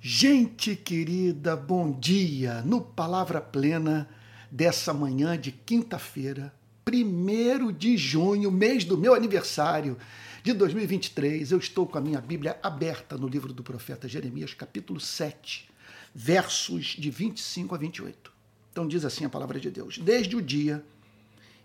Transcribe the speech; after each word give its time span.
Gente 0.00 0.76
querida, 0.76 1.56
bom 1.56 1.90
dia! 1.90 2.62
No 2.62 2.80
Palavra 2.80 3.40
Plena 3.40 4.08
dessa 4.48 4.94
manhã 4.94 5.36
de 5.36 5.50
quinta-feira, 5.50 6.54
1 6.88 7.72
de 7.72 7.96
junho, 7.96 8.48
mês 8.48 8.84
do 8.84 8.96
meu 8.96 9.12
aniversário 9.12 9.98
de 10.44 10.52
2023, 10.52 11.50
eu 11.50 11.58
estou 11.58 11.84
com 11.84 11.98
a 11.98 12.00
minha 12.00 12.20
Bíblia 12.20 12.56
aberta 12.62 13.18
no 13.18 13.26
livro 13.26 13.52
do 13.52 13.64
profeta 13.64 14.06
Jeremias, 14.06 14.54
capítulo 14.54 15.00
7, 15.00 15.68
versos 16.14 16.94
de 16.96 17.10
25 17.10 17.74
a 17.74 17.78
28. 17.78 18.32
Então 18.70 18.86
diz 18.86 19.04
assim 19.04 19.24
a 19.24 19.28
palavra 19.28 19.58
de 19.58 19.68
Deus: 19.68 19.98
Desde 19.98 20.36
o 20.36 20.40
dia 20.40 20.84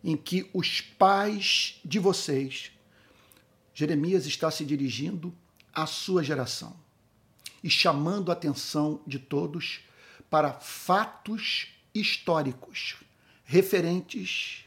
em 0.04 0.18
que 0.18 0.50
os 0.56 0.82
pais 0.82 1.80
de 1.86 2.00
vocês, 2.00 2.72
Jeremias 3.76 4.26
está 4.26 4.50
se 4.50 4.66
dirigindo 4.66 5.32
à 5.72 5.86
sua 5.86 6.24
geração 6.24 6.83
e 7.64 7.70
chamando 7.70 8.30
a 8.30 8.34
atenção 8.34 9.02
de 9.08 9.18
todos 9.18 9.80
para 10.30 10.54
fatos 10.54 11.68
históricos 11.94 12.98
referentes 13.46 14.66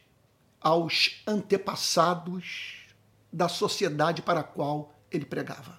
aos 0.60 1.22
antepassados 1.26 2.86
da 3.32 3.48
sociedade 3.48 4.22
para 4.22 4.40
a 4.40 4.44
qual 4.44 4.94
ele 5.10 5.24
pregava. 5.24 5.78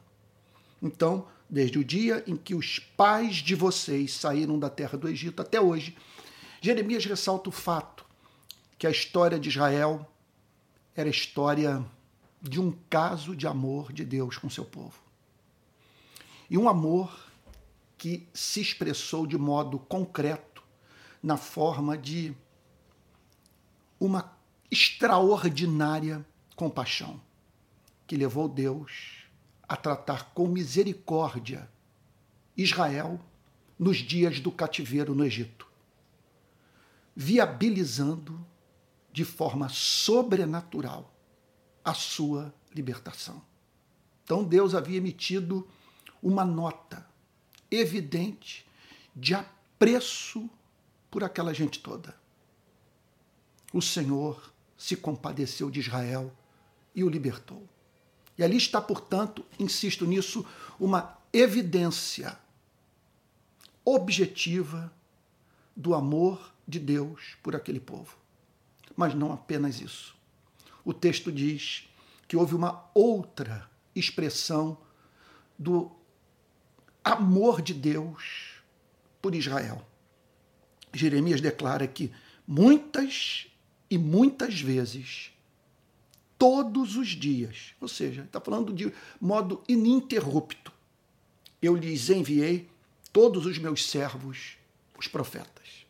Então, 0.82 1.28
desde 1.50 1.80
o 1.80 1.84
dia 1.84 2.24
em 2.28 2.36
que 2.36 2.54
os 2.54 2.80
pais 2.80 3.38
de 3.38 3.56
vocês 3.56 4.14
saíram 4.14 4.60
da 4.60 4.70
terra 4.70 4.98
do 4.98 5.08
Egito 5.08 5.42
até 5.42 5.60
hoje, 5.60 5.98
Jeremias 6.62 7.06
ressalta 7.06 7.50
o 7.50 7.52
fato 7.52 8.06
que 8.78 8.86
a 8.86 8.92
história 8.92 9.40
de 9.40 9.50
Israel 9.50 10.08
era 10.96 11.08
a 11.08 11.12
história 11.12 11.84
de 12.42 12.60
um 12.60 12.72
caso 12.90 13.36
de 13.36 13.48
amor 13.48 13.92
de 13.92 14.04
Deus 14.04 14.38
com 14.38 14.50
seu 14.50 14.66
povo. 14.66 15.07
E 16.50 16.58
um 16.58 16.70
amor 16.70 17.28
que 17.98 18.28
se 18.34 18.62
expressou 18.62 19.26
de 19.26 19.38
modo 19.38 19.80
concreto 19.80 20.64
na 21.22 21.36
forma 21.36 21.98
de 21.98 22.36
uma 24.00 24.38
extraordinária 24.70 26.26
compaixão 26.56 27.20
que 28.06 28.16
levou 28.16 28.48
Deus 28.48 29.26
a 29.68 29.76
tratar 29.76 30.32
com 30.34 30.48
misericórdia 30.48 31.70
Israel 32.56 33.20
nos 33.78 33.98
dias 33.98 34.40
do 34.40 34.52
cativeiro 34.52 35.14
no 35.14 35.26
Egito, 35.26 35.68
viabilizando 37.16 38.46
de 39.12 39.26
forma 39.26 39.68
sobrenatural 39.70 41.14
a 41.84 41.94
sua 41.94 42.54
libertação. 42.74 43.42
Então 44.24 44.44
Deus 44.44 44.74
havia 44.74 44.98
emitido 44.98 45.68
uma 46.22 46.44
nota 46.44 47.06
evidente 47.70 48.66
de 49.16 49.34
apreço 49.34 50.50
por 51.10 51.24
aquela 51.24 51.54
gente 51.54 51.80
toda. 51.80 52.16
O 53.74 53.82
Senhor 53.82 54.54
se 54.78 54.96
compadeceu 54.96 55.70
de 55.70 55.80
Israel 55.80 56.32
e 56.94 57.04
o 57.04 57.10
libertou. 57.10 57.68
E 58.38 58.44
ali 58.44 58.58
está, 58.58 58.80
portanto, 58.80 59.44
insisto 59.60 60.06
nisso, 60.06 60.46
uma 60.80 61.18
evidência 61.34 62.38
objetiva 63.84 64.94
do 65.76 65.96
amor 65.96 66.52
de 66.68 66.80
Deus 66.80 67.36
por 67.42 67.56
aquele 67.56 67.80
povo. 67.80 68.16
Mas 68.96 69.14
não 69.14 69.32
apenas 69.32 69.82
isso. 69.82 70.16
O 70.84 70.94
texto 70.94 71.32
diz 71.32 71.88
que 72.28 72.38
houve 72.38 72.56
uma 72.56 72.90
outra 72.94 73.70
expressão 73.96 74.78
do 75.58 75.92
amor 77.14 77.62
de 77.62 77.74
Deus 77.74 78.62
por 79.22 79.34
Israel. 79.34 79.86
Jeremias 80.94 81.42
declara 81.42 81.88
que 81.88 82.12
muitas 82.46 83.48
e 83.90 83.98
muitas 83.98 84.60
vezes, 84.60 85.32
todos 86.38 86.98
os 86.98 87.10
dias, 87.10 87.74
ou 87.80 87.88
seja, 87.88 88.24
está 88.24 88.42
falando 88.42 88.74
de 88.74 88.92
modo 89.20 89.64
ininterrupto, 89.68 90.72
eu 91.62 91.76
lhes 91.76 92.10
enviei 92.10 92.70
todos 93.14 93.46
os 93.46 93.58
meus 93.58 93.90
servos, 93.90 94.58
os 94.98 95.08
profetas. 95.08 95.86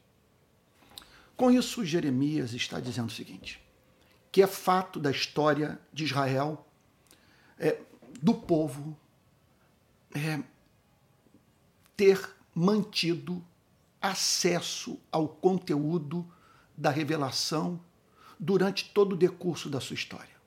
Com 1.36 1.52
isso, 1.52 1.84
Jeremias 1.84 2.54
está 2.54 2.80
dizendo 2.80 3.10
o 3.10 3.14
seguinte: 3.14 3.60
que 4.32 4.42
é 4.42 4.48
fato 4.48 5.00
da 5.00 5.12
história 5.12 5.80
de 5.92 6.04
Israel, 6.04 6.66
é, 7.58 7.80
do 8.22 8.34
povo, 8.34 8.98
é, 10.14 10.42
ter 11.98 12.34
mantido 12.54 13.44
acesso 14.00 15.00
ao 15.12 15.28
conteúdo 15.28 16.26
da 16.78 16.92
revelação 16.92 17.80
durante 18.40 18.86
todo 18.94 19.14
o 19.14 19.18
decurso 19.18 19.70
da 19.70 19.82
sua 19.82 19.96
história. 19.96 20.38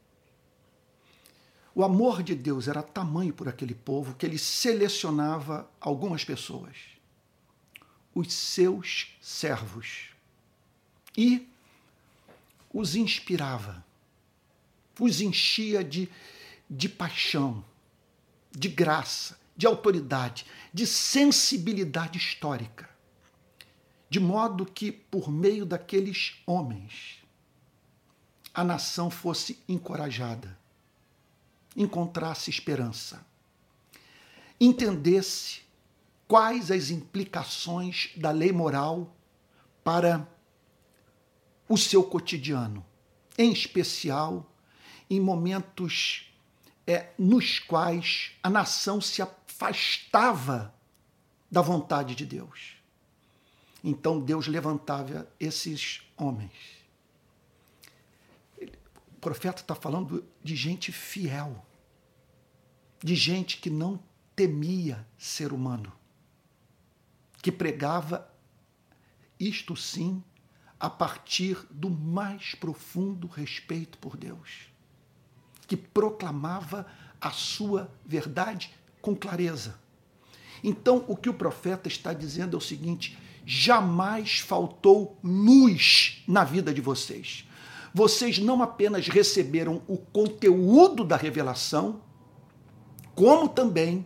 O 1.75 1.85
amor 1.85 2.23
de 2.23 2.35
Deus 2.35 2.69
era 2.69 2.83
tamanho 2.83 3.33
por 3.33 3.49
aquele 3.49 3.75
povo 3.75 4.15
que 4.15 4.27
ele 4.27 4.39
selecionava 4.39 5.69
algumas 5.81 6.25
pessoas, 6.25 6.77
os 8.15 8.33
seus 8.33 9.17
servos, 9.21 10.11
e 11.17 11.49
os 12.73 12.95
inspirava, 12.95 13.85
os 14.99 15.21
enchia 15.21 15.83
de, 15.83 16.09
de 16.69 16.89
paixão, 16.89 17.65
de 18.53 18.69
graça, 18.69 19.40
de 19.61 19.67
autoridade, 19.67 20.47
de 20.73 20.87
sensibilidade 20.87 22.17
histórica, 22.17 22.89
de 24.09 24.19
modo 24.19 24.65
que, 24.65 24.91
por 24.91 25.31
meio 25.31 25.67
daqueles 25.67 26.41
homens, 26.47 27.23
a 28.55 28.65
nação 28.65 29.11
fosse 29.11 29.63
encorajada, 29.69 30.59
encontrasse 31.77 32.49
esperança, 32.49 33.23
entendesse 34.59 35.61
quais 36.27 36.71
as 36.71 36.89
implicações 36.89 38.13
da 38.17 38.31
lei 38.31 38.53
moral 38.53 39.15
para 39.85 40.27
o 41.69 41.77
seu 41.77 42.03
cotidiano, 42.03 42.83
em 43.37 43.53
especial 43.53 44.51
em 45.11 45.21
momentos 45.21 46.30
é, 46.91 47.15
nos 47.17 47.61
quais 47.61 48.33
a 48.43 48.51
nação 48.51 49.01
se 49.01 49.23
afastava 49.23 50.75
da 51.49 51.63
vontade 51.63 52.17
de 52.17 52.27
Deus. 52.27 52.75
Então 53.85 54.21
Deus 54.21 54.49
levantava 54.49 55.31
esses 55.39 56.03
homens. 56.17 56.53
O 58.61 59.21
profeta 59.21 59.63
está 59.63 59.75
falando 59.75 60.27
de 60.43 60.57
gente 60.57 60.91
fiel, 60.91 61.65
de 63.01 63.15
gente 63.15 63.59
que 63.59 63.71
não 63.71 64.03
temia 64.35 65.07
ser 65.17 65.53
humano, 65.53 65.93
que 67.41 67.53
pregava 67.53 68.29
isto 69.39 69.77
sim 69.77 70.25
a 70.79 70.91
partir 70.91 71.57
do 71.71 71.89
mais 71.89 72.57
profundo 72.57 73.29
respeito 73.29 73.97
por 73.99 74.17
Deus, 74.17 74.70
que 75.71 75.77
proclamava 75.77 76.85
a 77.21 77.31
sua 77.31 77.89
verdade 78.05 78.75
com 79.01 79.15
clareza. 79.15 79.77
Então, 80.65 81.05
o 81.07 81.15
que 81.15 81.31
o 81.31 81.35
profeta 81.35 81.87
está 81.87 82.13
dizendo 82.13 82.57
é 82.57 82.59
o 82.59 82.61
seguinte: 82.61 83.17
jamais 83.47 84.41
faltou 84.41 85.17
luz 85.23 86.25
na 86.27 86.43
vida 86.43 86.75
de 86.75 86.81
vocês. 86.81 87.49
Vocês 87.95 88.41
não 88.41 88.61
apenas 88.65 89.07
receberam 89.07 89.81
o 89.87 89.97
conteúdo 89.97 91.05
da 91.05 91.17
revelação, 91.17 92.01
como 93.15 93.49
também, 93.49 94.05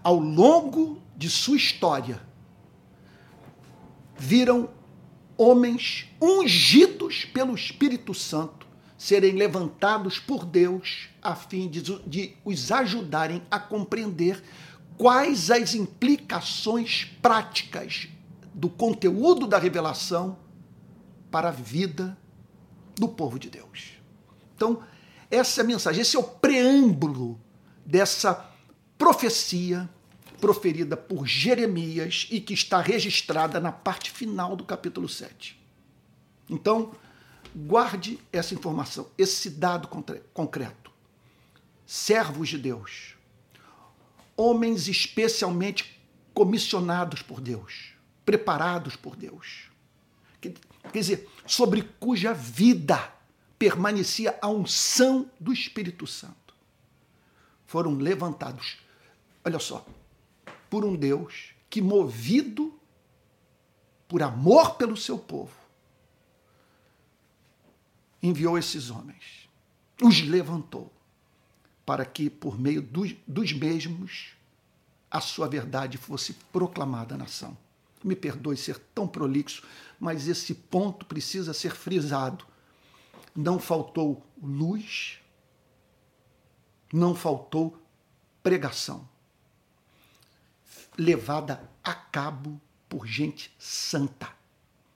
ao 0.00 0.20
longo 0.20 1.02
de 1.16 1.28
sua 1.28 1.56
história, 1.56 2.22
viram 4.16 4.70
homens 5.36 6.06
ungidos 6.22 7.24
pelo 7.24 7.56
Espírito 7.56 8.14
Santo 8.14 8.67
serem 8.98 9.32
levantados 9.36 10.18
por 10.18 10.44
Deus 10.44 11.08
a 11.22 11.36
fim 11.36 11.68
de, 11.68 11.80
de 12.04 12.36
os 12.44 12.72
ajudarem 12.72 13.40
a 13.48 13.60
compreender 13.60 14.42
quais 14.98 15.52
as 15.52 15.74
implicações 15.74 17.04
práticas 17.22 18.08
do 18.52 18.68
conteúdo 18.68 19.46
da 19.46 19.56
revelação 19.56 20.36
para 21.30 21.50
a 21.50 21.52
vida 21.52 22.18
do 22.96 23.08
povo 23.08 23.38
de 23.38 23.48
Deus. 23.48 23.92
Então, 24.56 24.82
essa 25.30 25.60
é 25.60 25.62
a 25.62 25.66
mensagem, 25.66 26.02
esse 26.02 26.16
é 26.16 26.18
o 26.18 26.24
preâmbulo 26.24 27.40
dessa 27.86 28.50
profecia 28.98 29.88
proferida 30.40 30.96
por 30.96 31.26
Jeremias 31.26 32.26
e 32.30 32.40
que 32.40 32.54
está 32.54 32.80
registrada 32.80 33.60
na 33.60 33.70
parte 33.70 34.10
final 34.10 34.56
do 34.56 34.64
capítulo 34.64 35.08
7. 35.08 35.56
Então, 36.50 36.92
Guarde 37.54 38.18
essa 38.32 38.54
informação, 38.54 39.08
esse 39.16 39.50
dado 39.50 39.88
concreto. 40.32 40.90
Servos 41.86 42.48
de 42.48 42.58
Deus, 42.58 43.14
homens 44.36 44.88
especialmente 44.88 45.98
comissionados 46.34 47.22
por 47.22 47.40
Deus, 47.40 47.94
preparados 48.24 48.94
por 48.94 49.16
Deus. 49.16 49.70
Quer 50.40 50.54
dizer, 50.92 51.28
sobre 51.46 51.82
cuja 51.98 52.32
vida 52.32 53.12
permanecia 53.58 54.38
a 54.40 54.48
unção 54.48 55.30
do 55.40 55.52
Espírito 55.52 56.06
Santo. 56.06 56.54
Foram 57.66 57.96
levantados, 57.96 58.78
olha 59.44 59.58
só, 59.58 59.84
por 60.70 60.84
um 60.84 60.94
Deus 60.94 61.50
que, 61.68 61.82
movido 61.82 62.78
por 64.06 64.22
amor 64.22 64.76
pelo 64.76 64.96
seu 64.96 65.18
povo, 65.18 65.57
enviou 68.22 68.58
esses 68.58 68.90
homens, 68.90 69.48
os 70.02 70.20
levantou, 70.22 70.92
para 71.84 72.04
que, 72.04 72.28
por 72.28 72.58
meio 72.58 72.82
dos, 72.82 73.14
dos 73.26 73.52
mesmos, 73.52 74.32
a 75.10 75.20
sua 75.20 75.48
verdade 75.48 75.96
fosse 75.96 76.34
proclamada 76.52 77.14
à 77.14 77.18
nação. 77.18 77.56
Me 78.04 78.14
perdoe 78.14 78.56
ser 78.56 78.78
tão 78.94 79.08
prolixo, 79.08 79.66
mas 79.98 80.28
esse 80.28 80.54
ponto 80.54 81.06
precisa 81.06 81.52
ser 81.52 81.74
frisado. 81.74 82.44
Não 83.34 83.58
faltou 83.58 84.24
luz, 84.40 85.18
não 86.92 87.14
faltou 87.14 87.80
pregação, 88.42 89.08
levada 90.96 91.68
a 91.82 91.94
cabo 91.94 92.60
por 92.88 93.06
gente 93.06 93.54
santa, 93.58 94.28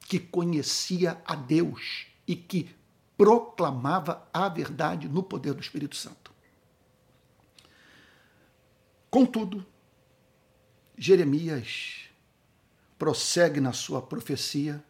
que 0.01 0.19
conhecia 0.19 1.21
a 1.25 1.35
Deus 1.35 2.07
e 2.27 2.37
que 2.37 2.75
proclamava 3.23 4.29
a 4.35 4.49
verdade 4.49 5.09
no 5.09 5.23
poder 5.23 5.55
do 5.55 5.61
Espírito 5.61 5.95
Santo. 5.95 6.33
Contudo, 9.09 9.65
Jeremias 10.99 12.07
prossegue 12.99 13.61
na 13.61 13.73
sua 13.73 14.03
profecia, 14.03 14.83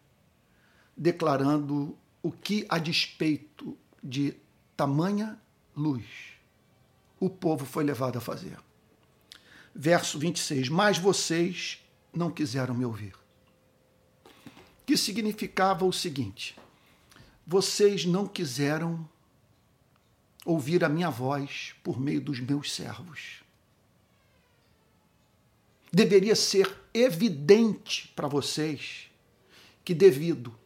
declarando 0.97 1.95
o 2.23 2.33
que, 2.33 2.65
a 2.71 2.79
despeito 2.79 3.77
de 4.03 4.35
tamanha 4.75 5.39
luz, 5.77 6.07
o 7.21 7.29
povo 7.29 7.67
foi 7.67 7.85
levado 7.85 8.17
a 8.17 8.21
fazer. 8.23 8.59
Verso 9.75 10.19
26: 10.19 10.71
Mas 10.71 10.97
vocês 10.97 11.85
não 12.15 12.31
quiseram 12.31 12.75
me 12.75 12.87
ouvir. 12.87 13.15
Que 14.87 14.97
significava 14.97 15.85
o 15.85 15.93
seguinte: 15.93 16.57
vocês 17.47 18.05
não 18.05 18.27
quiseram 18.27 19.09
ouvir 20.45 20.85
a 20.85 20.89
minha 20.89 21.11
voz 21.11 21.75
por 21.83 22.01
meio 22.01 22.21
dos 22.21 22.41
meus 22.41 22.73
servos. 22.73 23.43
Deveria 25.93 26.35
ser 26.35 26.75
evidente 26.95 28.09
para 28.17 28.27
vocês 28.27 29.11
que, 29.85 29.95
devido 29.95 30.57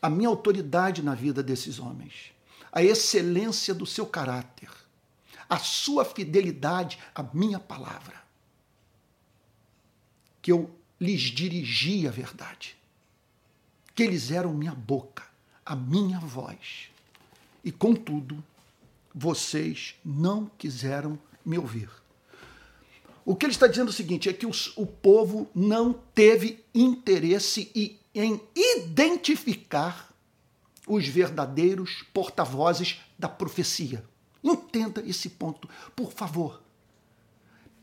à 0.00 0.10
minha 0.10 0.28
autoridade 0.28 1.02
na 1.02 1.14
vida 1.14 1.42
desses 1.42 1.78
homens, 1.78 2.32
à 2.70 2.82
excelência 2.82 3.72
do 3.72 3.86
seu 3.86 4.06
caráter, 4.06 4.68
à 5.48 5.58
sua 5.58 6.04
fidelidade 6.04 6.98
à 7.14 7.22
minha 7.22 7.58
palavra, 7.58 8.22
que 10.42 10.52
eu 10.52 10.70
lhes 11.00 11.22
dirigi 11.22 12.06
a 12.06 12.10
verdade, 12.10 12.76
que 13.94 14.02
eles 14.02 14.30
eram 14.30 14.52
minha 14.52 14.74
boca, 14.74 15.24
a 15.64 15.74
minha 15.74 16.18
voz, 16.18 16.90
e 17.64 17.72
contudo, 17.72 18.42
vocês 19.14 19.94
não 20.04 20.50
quiseram 20.58 21.18
me 21.44 21.56
ouvir. 21.58 21.88
O 23.24 23.34
que 23.34 23.46
ele 23.46 23.52
está 23.52 23.66
dizendo 23.66 23.88
é 23.88 23.90
o 23.90 23.94
seguinte: 23.94 24.28
é 24.28 24.32
que 24.32 24.46
os, 24.46 24.76
o 24.76 24.86
povo 24.86 25.48
não 25.54 25.94
teve 26.14 26.62
interesse 26.74 27.70
em 28.14 28.40
identificar 28.54 30.12
os 30.86 31.06
verdadeiros 31.08 32.04
porta-vozes 32.12 33.00
da 33.18 33.28
profecia. 33.28 34.04
Entenda 34.42 35.02
esse 35.06 35.30
ponto, 35.30 35.68
por 35.96 36.12
favor. 36.12 36.60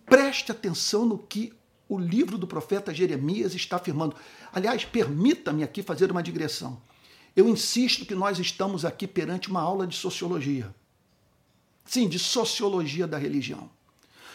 Preste 0.05 0.51
atenção 0.51 1.05
no 1.05 1.17
que 1.17 1.51
o 1.89 1.97
livro 1.97 2.37
do 2.37 2.45
profeta 2.45 2.93
Jeremias 2.93 3.55
está 3.55 3.77
afirmando. 3.77 4.15
Aliás, 4.53 4.85
permita-me 4.85 5.63
aqui 5.63 5.81
fazer 5.81 6.11
uma 6.11 6.21
digressão. 6.21 6.79
Eu 7.35 7.47
insisto 7.47 8.05
que 8.05 8.15
nós 8.15 8.39
estamos 8.39 8.83
aqui 8.83 9.07
perante 9.07 9.49
uma 9.49 9.61
aula 9.61 9.87
de 9.87 9.95
sociologia. 9.95 10.73
Sim, 11.85 12.07
de 12.07 12.19
sociologia 12.19 13.07
da 13.07 13.17
religião. 13.17 13.69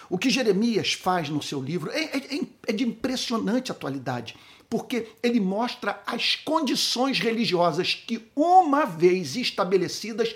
O 0.09 0.17
que 0.17 0.31
Jeremias 0.31 0.93
faz 0.93 1.29
no 1.29 1.43
seu 1.43 1.61
livro 1.61 1.91
é, 1.91 2.05
é, 2.05 2.41
é 2.69 2.73
de 2.73 2.85
impressionante 2.85 3.73
atualidade, 3.73 4.37
porque 4.69 5.09
ele 5.23 5.41
mostra 5.41 6.03
as 6.07 6.37
condições 6.37 7.19
religiosas 7.19 7.95
que, 7.95 8.27
uma 8.35 8.85
vez 8.85 9.37
estabelecidas, 9.37 10.35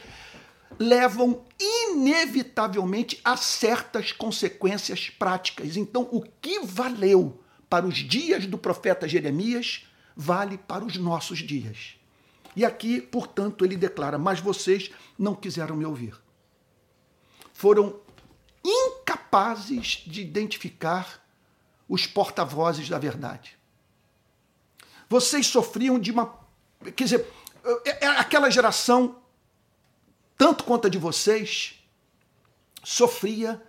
levam 0.79 1.45
inevitavelmente 1.59 3.21
a 3.25 3.37
certas 3.37 4.13
consequências 4.13 5.11
práticas. 5.11 5.77
Então, 5.77 6.09
o 6.11 6.23
que 6.41 6.61
valeu 6.61 7.41
para 7.69 7.87
os 7.87 7.99
dias 7.99 8.47
do 8.47 8.59
profeta 8.59 9.07
Jeremias 9.09 9.87
vale 10.17 10.59
para 10.59 10.85
os 10.85 10.97
nossos 10.97 11.39
dias. 11.39 12.00
E 12.55 12.65
aqui, 12.65 13.01
portanto, 13.01 13.65
ele 13.65 13.77
declara: 13.77 14.19
Mas 14.19 14.41
vocês 14.41 14.91
não 15.19 15.35
quiseram 15.35 15.77
me 15.77 15.85
ouvir. 15.85 16.15
Foram 17.53 18.01
incapazes 18.65 20.03
de 20.07 20.21
identificar 20.21 21.25
os 21.89 22.07
porta-vozes 22.07 22.89
da 22.89 22.99
verdade. 22.99 23.59
Vocês 25.09 25.47
sofriam 25.47 25.99
de 25.99 26.11
uma. 26.11 26.39
Quer 26.97 27.05
dizer, 27.05 27.27
é, 27.85 28.07
é 28.07 28.09
aquela 28.09 28.51
geração, 28.51 29.21
tanto 30.39 30.65
quanto 30.65 30.87
a 30.87 30.91
de 30.91 30.99
vocês, 30.99 31.83
sofria 32.83 33.63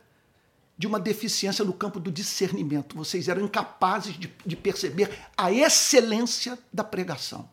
de 0.77 0.87
uma 0.87 0.99
deficiência 0.99 1.63
no 1.65 1.73
campo 1.73 1.99
do 1.99 2.11
discernimento. 2.11 2.95
Vocês 2.95 3.27
eram 3.27 3.43
incapazes 3.43 4.17
de, 4.17 4.33
de 4.45 4.55
perceber 4.55 5.09
a 5.37 5.51
excelência 5.51 6.57
da 6.71 6.83
pregação. 6.83 7.49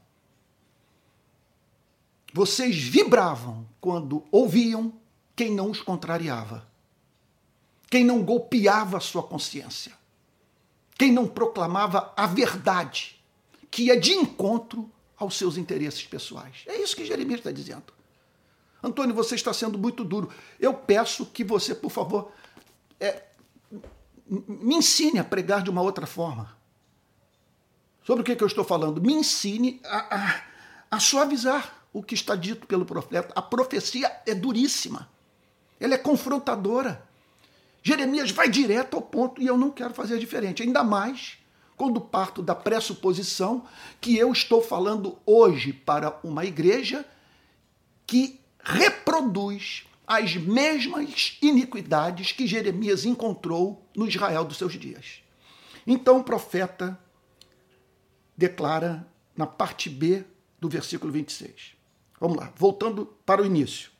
Vocês 2.38 2.78
vibravam 2.78 3.66
quando 3.80 4.24
ouviam 4.30 4.92
quem 5.34 5.52
não 5.52 5.70
os 5.70 5.80
contrariava 5.82 6.68
quem 7.90 8.04
não 8.04 8.22
golpeava 8.22 8.98
a 8.98 9.00
sua 9.00 9.22
consciência, 9.22 9.92
quem 10.96 11.12
não 11.12 11.26
proclamava 11.26 12.12
a 12.16 12.26
verdade, 12.26 13.18
que 13.70 13.84
ia 13.84 13.98
de 13.98 14.12
encontro 14.12 14.90
aos 15.16 15.36
seus 15.36 15.56
interesses 15.56 16.04
pessoais. 16.04 16.64
É 16.66 16.76
isso 16.76 16.94
que 16.94 17.04
Jeremias 17.04 17.40
está 17.40 17.50
dizendo. 17.50 17.92
Antônio, 18.82 19.14
você 19.14 19.34
está 19.34 19.52
sendo 19.52 19.78
muito 19.78 20.04
duro. 20.04 20.30
Eu 20.60 20.74
peço 20.74 21.26
que 21.26 21.42
você, 21.42 21.74
por 21.74 21.90
favor, 21.90 22.30
é, 23.00 23.24
me 24.26 24.76
ensine 24.76 25.18
a 25.18 25.24
pregar 25.24 25.62
de 25.62 25.70
uma 25.70 25.82
outra 25.82 26.06
forma. 26.06 26.56
Sobre 28.04 28.22
o 28.22 28.24
que, 28.24 28.36
que 28.36 28.44
eu 28.44 28.46
estou 28.46 28.64
falando? 28.64 29.00
Me 29.00 29.12
ensine 29.12 29.80
a, 29.84 30.16
a, 30.16 30.42
a 30.90 31.00
suavizar 31.00 31.77
o 31.98 32.02
que 32.02 32.14
está 32.14 32.36
dito 32.36 32.66
pelo 32.66 32.84
profeta. 32.84 33.32
A 33.34 33.42
profecia 33.42 34.22
é 34.24 34.34
duríssima, 34.34 35.08
ela 35.80 35.94
é 35.94 35.98
confrontadora. 35.98 37.04
Jeremias 37.82 38.30
vai 38.30 38.48
direto 38.48 38.94
ao 38.94 39.02
ponto 39.02 39.42
e 39.42 39.46
eu 39.46 39.56
não 39.56 39.70
quero 39.70 39.92
fazer 39.94 40.18
diferente. 40.18 40.62
Ainda 40.62 40.84
mais 40.84 41.38
quando 41.76 42.00
parto 42.00 42.42
da 42.42 42.54
pressuposição 42.54 43.66
que 44.00 44.16
eu 44.16 44.32
estou 44.32 44.62
falando 44.62 45.18
hoje 45.26 45.72
para 45.72 46.18
uma 46.22 46.44
igreja 46.44 47.04
que 48.06 48.40
reproduz 48.62 49.84
as 50.06 50.36
mesmas 50.36 51.36
iniquidades 51.42 52.32
que 52.32 52.46
Jeremias 52.46 53.04
encontrou 53.04 53.86
no 53.94 54.06
Israel 54.06 54.44
dos 54.44 54.56
seus 54.56 54.74
dias. 54.74 55.22
Então 55.86 56.18
o 56.18 56.24
profeta 56.24 56.98
declara 58.36 59.06
na 59.36 59.46
parte 59.46 59.90
B 59.90 60.24
do 60.60 60.68
versículo 60.68 61.12
26. 61.12 61.77
Vamos 62.20 62.36
lá, 62.36 62.52
voltando 62.56 63.06
para 63.24 63.42
o 63.42 63.46
início 63.46 63.90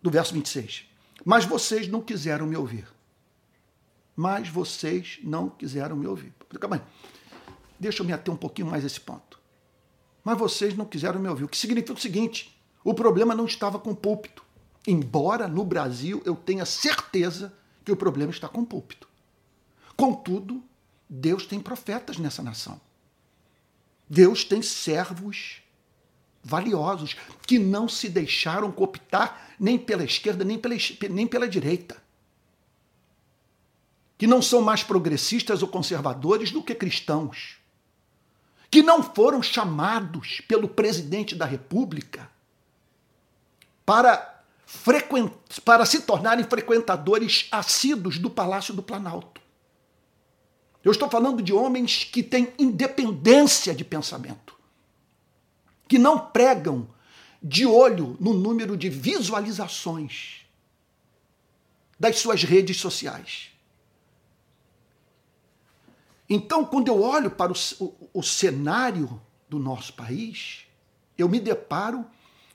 do 0.00 0.10
verso 0.10 0.32
26. 0.34 0.84
Mas 1.24 1.44
vocês 1.44 1.88
não 1.88 2.00
quiseram 2.00 2.46
me 2.46 2.56
ouvir. 2.56 2.86
Mas 4.14 4.48
vocês 4.48 5.18
não 5.22 5.48
quiseram 5.48 5.96
me 5.96 6.06
ouvir. 6.06 6.32
Calma 6.60 6.76
aí. 6.76 6.82
Deixa 7.78 8.02
eu 8.02 8.06
me 8.06 8.12
ater 8.12 8.32
um 8.32 8.36
pouquinho 8.36 8.68
mais 8.68 8.84
a 8.84 8.86
esse 8.86 9.00
ponto. 9.00 9.38
Mas 10.24 10.38
vocês 10.38 10.76
não 10.76 10.84
quiseram 10.84 11.20
me 11.20 11.28
ouvir. 11.28 11.44
O 11.44 11.48
que 11.48 11.56
significa 11.56 11.92
o 11.92 12.00
seguinte: 12.00 12.58
o 12.82 12.94
problema 12.94 13.34
não 13.34 13.44
estava 13.44 13.78
com 13.78 13.90
o 13.90 13.96
púlpito. 13.96 14.44
Embora 14.86 15.48
no 15.48 15.64
Brasil 15.64 16.22
eu 16.24 16.36
tenha 16.36 16.64
certeza 16.64 17.52
que 17.84 17.92
o 17.92 17.96
problema 17.96 18.30
está 18.30 18.48
com 18.48 18.60
o 18.60 18.66
púlpito. 18.66 19.08
Contudo, 19.96 20.62
Deus 21.08 21.46
tem 21.46 21.60
profetas 21.60 22.18
nessa 22.18 22.42
nação. 22.42 22.80
Deus 24.08 24.44
tem 24.44 24.62
servos 24.62 25.62
valiosos, 26.46 27.16
que 27.46 27.58
não 27.58 27.88
se 27.88 28.08
deixaram 28.08 28.70
cooptar 28.70 29.54
nem 29.58 29.76
pela 29.76 30.04
esquerda, 30.04 30.44
nem 30.44 30.58
pela, 30.58 30.76
nem 31.10 31.26
pela 31.26 31.48
direita. 31.48 31.96
que 34.18 34.26
não 34.26 34.40
são 34.40 34.62
mais 34.62 34.82
progressistas 34.82 35.62
ou 35.62 35.68
conservadores 35.68 36.50
do 36.50 36.62
que 36.62 36.74
cristãos, 36.74 37.58
que 38.70 38.82
não 38.82 39.02
foram 39.02 39.42
chamados 39.42 40.40
pelo 40.48 40.68
presidente 40.68 41.34
da 41.34 41.44
República 41.44 42.30
para, 43.84 44.42
frequent... 44.64 45.32
para 45.64 45.84
se 45.84 46.02
tornarem 46.02 46.44
frequentadores 46.44 47.46
assíduos 47.50 48.18
do 48.18 48.30
Palácio 48.30 48.74
do 48.74 48.82
Planalto. 48.82 49.40
Eu 50.82 50.92
estou 50.92 51.10
falando 51.10 51.42
de 51.42 51.52
homens 51.52 52.04
que 52.04 52.22
têm 52.22 52.52
independência 52.58 53.74
de 53.74 53.84
pensamento, 53.84 54.55
que 55.88 55.98
não 55.98 56.18
pregam 56.18 56.88
de 57.42 57.66
olho 57.66 58.16
no 58.20 58.32
número 58.32 58.76
de 58.76 58.88
visualizações 58.88 60.46
das 61.98 62.18
suas 62.18 62.42
redes 62.42 62.78
sociais. 62.78 63.50
Então, 66.28 66.64
quando 66.64 66.88
eu 66.88 67.00
olho 67.02 67.30
para 67.30 67.52
o, 67.52 67.56
o, 67.80 68.10
o 68.14 68.22
cenário 68.22 69.20
do 69.48 69.58
nosso 69.58 69.92
país, 69.92 70.66
eu 71.16 71.28
me 71.28 71.38
deparo 71.38 72.04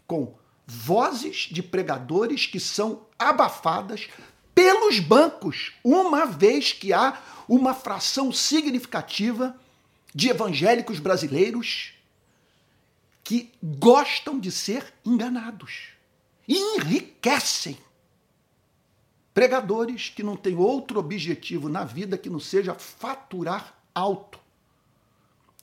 com 0.06 0.36
vozes 0.68 1.48
de 1.52 1.64
pregadores 1.64 2.46
que 2.46 2.60
são 2.60 3.08
abafadas 3.18 4.10
pelos 4.54 5.00
bancos, 5.00 5.74
uma 5.84 6.26
vez 6.26 6.74
que 6.74 6.92
há 6.92 7.18
uma 7.48 7.74
fração 7.74 8.32
significativa 8.32 9.56
de 10.14 10.30
evangélicos 10.30 11.00
brasileiros 11.00 11.94
que 13.32 13.50
gostam 13.64 14.38
de 14.38 14.52
ser 14.52 14.94
enganados 15.06 15.92
e 16.46 16.58
enriquecem 16.76 17.78
Pregadores 19.34 20.10
que 20.10 20.22
não 20.22 20.36
têm 20.36 20.58
outro 20.58 21.00
objetivo 21.00 21.70
na 21.70 21.86
vida 21.86 22.18
que 22.18 22.30
não 22.30 22.42
seja 22.42 22.76
faturar 22.76 23.74
alto, 23.96 24.38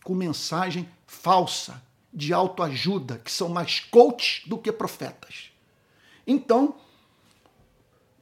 com 0.03 0.15
mensagem 0.15 0.89
falsa, 1.07 1.83
de 2.11 2.33
autoajuda, 2.33 3.19
que 3.19 3.31
são 3.31 3.51
mais 3.51 3.81
coaches 3.81 4.47
do 4.47 4.57
que 4.57 4.73
profetas. 4.73 5.53
Então, 6.27 6.75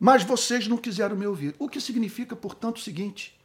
mas 0.01 0.25
vocês 0.25 0.67
não 0.67 0.77
quiseram 0.77 1.15
me 1.15 1.29
ouvir. 1.29 1.55
O 1.61 1.69
que 1.69 1.81
significa, 1.81 2.35
portanto, 2.35 2.79
o 2.79 2.81
seguinte: 2.81 3.39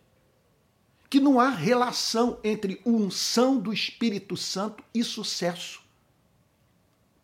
que 1.08 1.20
não 1.20 1.40
há 1.40 1.50
relação 1.50 2.40
entre 2.44 2.82
unção 2.84 3.60
do 3.60 3.72
Espírito 3.72 4.36
Santo 4.36 4.84
e 4.92 5.04
sucesso. 5.04 5.81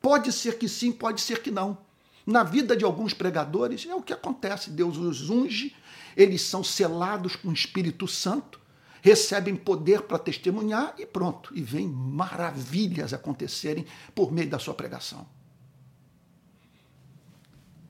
Pode 0.01 0.31
ser 0.31 0.57
que 0.57 0.69
sim, 0.69 0.91
pode 0.91 1.21
ser 1.21 1.41
que 1.41 1.51
não. 1.51 1.77
Na 2.25 2.43
vida 2.43 2.75
de 2.75 2.83
alguns 2.83 3.13
pregadores 3.13 3.85
é 3.85 3.95
o 3.95 4.01
que 4.01 4.11
acontece. 4.11 4.69
Deus 4.69 4.97
os 4.97 5.29
unge, 5.29 5.75
eles 6.15 6.41
são 6.41 6.63
selados 6.63 7.35
com 7.35 7.47
o 7.47 7.53
Espírito 7.53 8.07
Santo, 8.07 8.59
recebem 9.01 9.55
poder 9.55 10.01
para 10.01 10.19
testemunhar 10.19 10.93
e 10.97 11.05
pronto. 11.05 11.55
E 11.55 11.61
vem 11.61 11.87
maravilhas 11.87 13.13
acontecerem 13.13 13.85
por 14.13 14.31
meio 14.31 14.49
da 14.49 14.59
sua 14.59 14.73
pregação. 14.73 15.25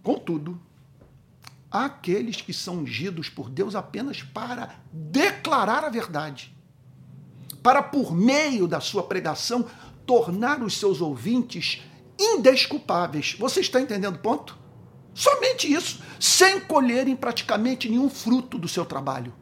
Contudo, 0.04 0.62
há 1.72 1.86
aqueles 1.86 2.40
que 2.40 2.54
são 2.54 2.78
ungidos 2.78 3.30
por 3.30 3.50
Deus 3.50 3.76
apenas 3.76 4.22
para 4.22 4.76
declarar 4.94 5.84
a 5.84 5.90
verdade, 5.90 6.56
para, 7.62 7.82
por 7.82 8.16
meio 8.16 8.68
da 8.68 8.80
sua 8.80 9.04
pregação, 9.04 9.68
tornar 10.06 10.64
os 10.64 10.78
seus 10.78 11.02
ouvintes 11.02 11.82
indesculpáveis. 12.19 13.36
Você 13.39 13.59
está 13.59 13.79
entendendo 13.79 14.15
o 14.15 14.19
ponto? 14.19 14.57
Somente 15.13 15.71
isso, 15.71 16.01
sem 16.19 16.59
colherem 16.59 17.15
praticamente 17.15 17.89
nenhum 17.89 18.09
fruto 18.09 18.57
do 18.57 18.67
seu 18.67 18.86
trabalho. 18.86 19.33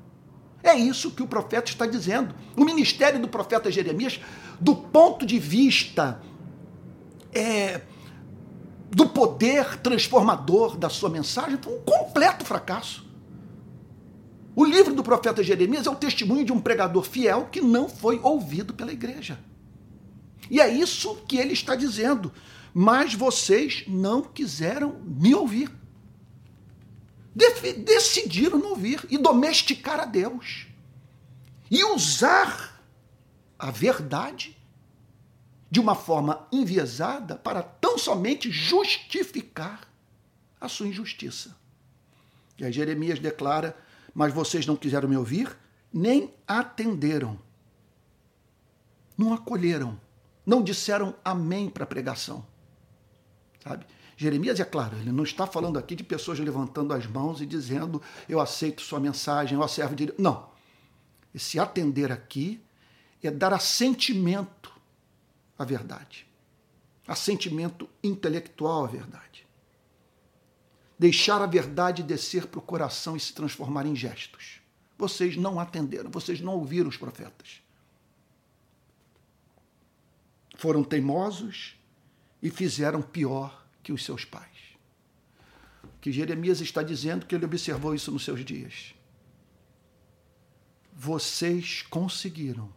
É 0.64 0.74
isso 0.74 1.12
que 1.12 1.22
o 1.22 1.28
profeta 1.28 1.70
está 1.70 1.86
dizendo. 1.86 2.34
O 2.56 2.66
ministério 2.66 3.20
do 3.20 3.28
profeta 3.28 3.72
Jeremias, 3.72 4.20
do 4.60 4.76
ponto 4.76 5.26
de 5.26 5.38
vista 5.38 6.22
é, 7.32 7.82
do 8.90 9.08
poder 9.10 9.78
transformador 9.80 10.78
da 10.78 10.90
sua 10.90 11.10
mensagem, 11.10 11.60
foi 11.62 11.78
um 11.78 11.82
completo 11.82 12.46
fracasso. 12.46 13.06
O 14.56 14.64
livro 14.64 14.96
do 14.96 15.04
profeta 15.04 15.44
Jeremias 15.44 15.86
é 15.86 15.90
o 15.90 15.96
testemunho 15.96 16.46
de 16.46 16.54
um 16.54 16.62
pregador 16.62 17.04
fiel 17.04 17.50
que 17.52 17.60
não 17.60 17.90
foi 17.90 18.20
ouvido 18.24 18.74
pela 18.74 18.94
igreja. 18.94 19.38
E 20.50 20.62
é 20.62 20.70
isso 20.70 21.16
que 21.28 21.38
ele 21.38 21.54
está 21.54 21.76
dizendo 21.76 22.32
mas 22.78 23.14
vocês 23.14 23.86
não 23.88 24.22
quiseram 24.22 25.00
me 25.06 25.34
ouvir. 25.34 25.72
decidiram 27.34 28.60
não 28.60 28.72
ouvir 28.72 29.08
e 29.10 29.18
domesticar 29.18 29.98
a 30.02 30.06
Deus. 30.06 30.68
E 31.72 31.86
usar 31.86 32.84
a 33.58 33.72
verdade 33.72 34.58
de 35.72 35.80
uma 35.80 35.96
forma 35.96 36.46
enviesada 36.52 37.38
para 37.38 37.64
tão 37.64 37.98
somente 37.98 38.52
justificar 38.52 39.88
a 40.60 40.68
sua 40.68 40.90
injustiça. 40.90 41.56
E 42.58 42.66
aí 42.66 42.74
Jeremias 42.74 43.20
declara: 43.20 43.74
Mas 44.14 44.34
vocês 44.34 44.66
não 44.66 44.76
quiseram 44.76 45.08
me 45.08 45.16
ouvir, 45.16 45.58
nem 45.94 46.34
atenderam, 46.46 47.40
não 49.18 49.34
acolheram, 49.34 49.98
não 50.46 50.62
disseram 50.62 51.16
amém 51.24 51.70
para 51.70 51.86
a 51.86 51.88
pregação 51.88 52.46
sabe? 53.66 53.86
Jeremias, 54.16 54.60
é 54.60 54.64
claro, 54.64 54.96
ele 54.98 55.12
não 55.12 55.24
está 55.24 55.46
falando 55.46 55.78
aqui 55.78 55.96
de 55.96 56.04
pessoas 56.04 56.40
levantando 56.40 56.94
as 56.94 57.06
mãos 57.06 57.42
e 57.42 57.46
dizendo 57.46 58.02
eu 58.30 58.40
aceito 58.40 58.82
sua 58.82 59.00
mensagem, 59.00 59.60
eu 59.60 59.68
servo 59.68 59.96
de 59.96 60.06
Deus. 60.06 60.18
Não. 60.18 60.50
Esse 61.34 61.60
atender 61.60 62.12
aqui 62.12 62.62
é 63.22 63.32
dar 63.32 63.52
assentimento 63.52 64.72
à 65.58 65.66
verdade. 65.66 66.26
Assentimento 67.08 67.90
intelectual 68.04 68.86
à 68.86 68.88
verdade. 68.88 69.46
Deixar 70.98 71.42
a 71.42 71.46
verdade 71.46 72.02
descer 72.04 72.48
para 72.48 72.60
o 72.60 72.62
coração 72.62 73.18
e 73.18 73.20
se 73.20 73.34
transformar 73.34 73.86
em 73.86 73.96
gestos. 73.96 74.62
Vocês 74.98 75.36
não 75.36 75.60
atenderam, 75.60 76.10
vocês 76.10 76.40
não 76.40 76.54
ouviram 76.54 76.88
os 76.88 76.96
profetas. 76.96 77.62
Foram 80.56 80.86
teimosos, 80.86 81.76
e 82.46 82.52
fizeram 82.52 83.02
pior 83.02 83.66
que 83.82 83.92
os 83.92 84.06
seus 84.06 84.24
pais. 84.24 84.78
Que 86.00 86.12
Jeremias 86.12 86.62
está 86.62 86.84
dizendo 86.84 87.26
que 87.26 87.34
ele 87.34 87.44
observou 87.44 87.96
isso 87.96 88.12
nos 88.12 88.24
seus 88.24 88.46
dias. 88.46 88.94
Vocês 90.94 91.82
conseguiram 91.82 92.72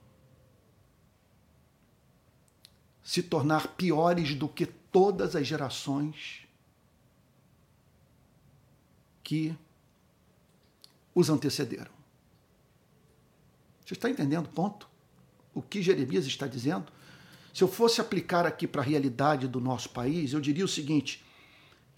se 3.04 3.22
tornar 3.22 3.76
piores 3.76 4.34
do 4.34 4.48
que 4.48 4.64
todas 4.64 5.36
as 5.36 5.46
gerações 5.46 6.48
que 9.22 9.54
os 11.14 11.28
antecederam. 11.28 11.92
Você 13.84 13.92
está 13.92 14.08
entendendo 14.08 14.46
o 14.46 14.50
ponto? 14.50 14.88
O 15.52 15.60
que 15.60 15.82
Jeremias 15.82 16.24
está 16.24 16.46
dizendo? 16.46 16.90
Se 17.58 17.64
eu 17.64 17.68
fosse 17.68 18.00
aplicar 18.00 18.46
aqui 18.46 18.68
para 18.68 18.82
a 18.82 18.84
realidade 18.84 19.48
do 19.48 19.60
nosso 19.60 19.90
país, 19.90 20.32
eu 20.32 20.40
diria 20.40 20.64
o 20.64 20.68
seguinte: 20.68 21.24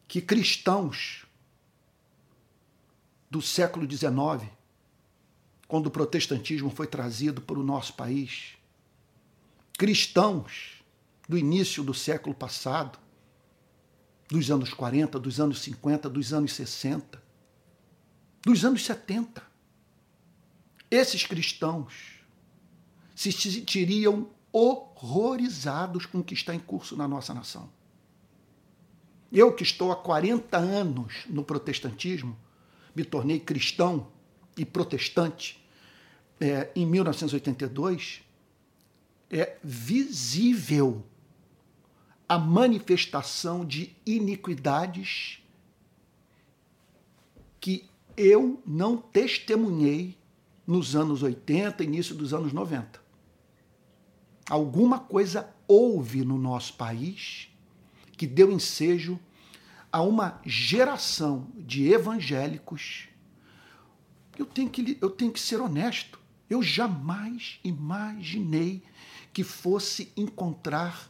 que 0.09 0.19
cristãos 0.23 1.26
do 3.29 3.43
século 3.43 3.87
XIX, 3.87 4.50
quando 5.69 5.88
o 5.88 5.90
protestantismo 5.90 6.71
foi 6.71 6.87
trazido 6.87 7.43
para 7.43 7.59
o 7.59 7.62
nosso 7.62 7.93
país, 7.93 8.55
cristãos 9.76 10.83
do 11.29 11.37
início 11.37 11.85
do 11.85 11.93
século 11.93 12.35
passado, 12.35 12.99
dos 14.31 14.50
anos 14.50 14.73
40, 14.73 15.19
dos 15.19 15.38
anos 15.40 15.61
50, 15.61 16.09
dos 16.09 16.33
anos 16.33 16.55
60, 16.55 17.23
dos 18.47 18.64
anos 18.64 18.83
70, 18.83 19.43
esses 20.90 21.26
cristãos 21.26 22.25
se 23.14 23.31
sentiriam 23.31 24.40
horrorizados 24.52 26.07
com 26.07 26.19
o 26.19 26.25
que 26.25 26.35
está 26.35 26.54
em 26.54 26.59
curso 26.59 26.97
na 26.97 27.07
nossa 27.07 27.33
nação. 27.33 27.71
Eu 29.33 29.52
que 29.54 29.62
estou 29.62 29.92
há 29.92 29.97
40 29.97 30.57
anos 30.57 31.25
no 31.28 31.45
protestantismo, 31.45 32.37
me 32.95 33.04
tornei 33.04 33.38
cristão 33.38 34.09
e 34.57 34.64
protestante 34.64 35.64
é, 36.40 36.71
em 36.75 36.85
1982, 36.85 38.23
é 39.30 39.57
visível 39.62 41.04
a 42.28 42.38
manifestação 42.38 43.64
de 43.64 43.95
iniquidades 44.04 45.38
que 47.61 47.88
eu 48.16 48.61
não 48.66 48.97
testemunhei 48.97 50.16
nos 50.66 50.97
anos 50.97 51.23
80, 51.23 51.85
início 51.85 52.14
dos 52.14 52.35
anos 52.35 52.52
90 52.52 53.00
alguma 54.49 54.99
coisa 54.99 55.53
houve 55.67 56.25
no 56.25 56.39
nosso 56.39 56.75
país 56.75 57.49
que 58.17 58.27
deu 58.27 58.51
ensejo 58.51 59.19
a 59.93 60.03
uma 60.03 60.41
geração 60.45 61.49
de 61.57 61.93
evangélicos. 61.93 63.09
eu 64.39 64.47
tenho 64.47 64.71
que, 64.71 64.99
eu 65.01 65.11
tenho 65.11 65.33
que 65.33 65.41
ser 65.41 65.61
honesto. 65.61 66.19
Eu 66.49 66.63
jamais 66.63 67.61
imaginei 67.63 68.83
que 69.33 69.45
fosse 69.45 70.13
encontrar. 70.17 71.09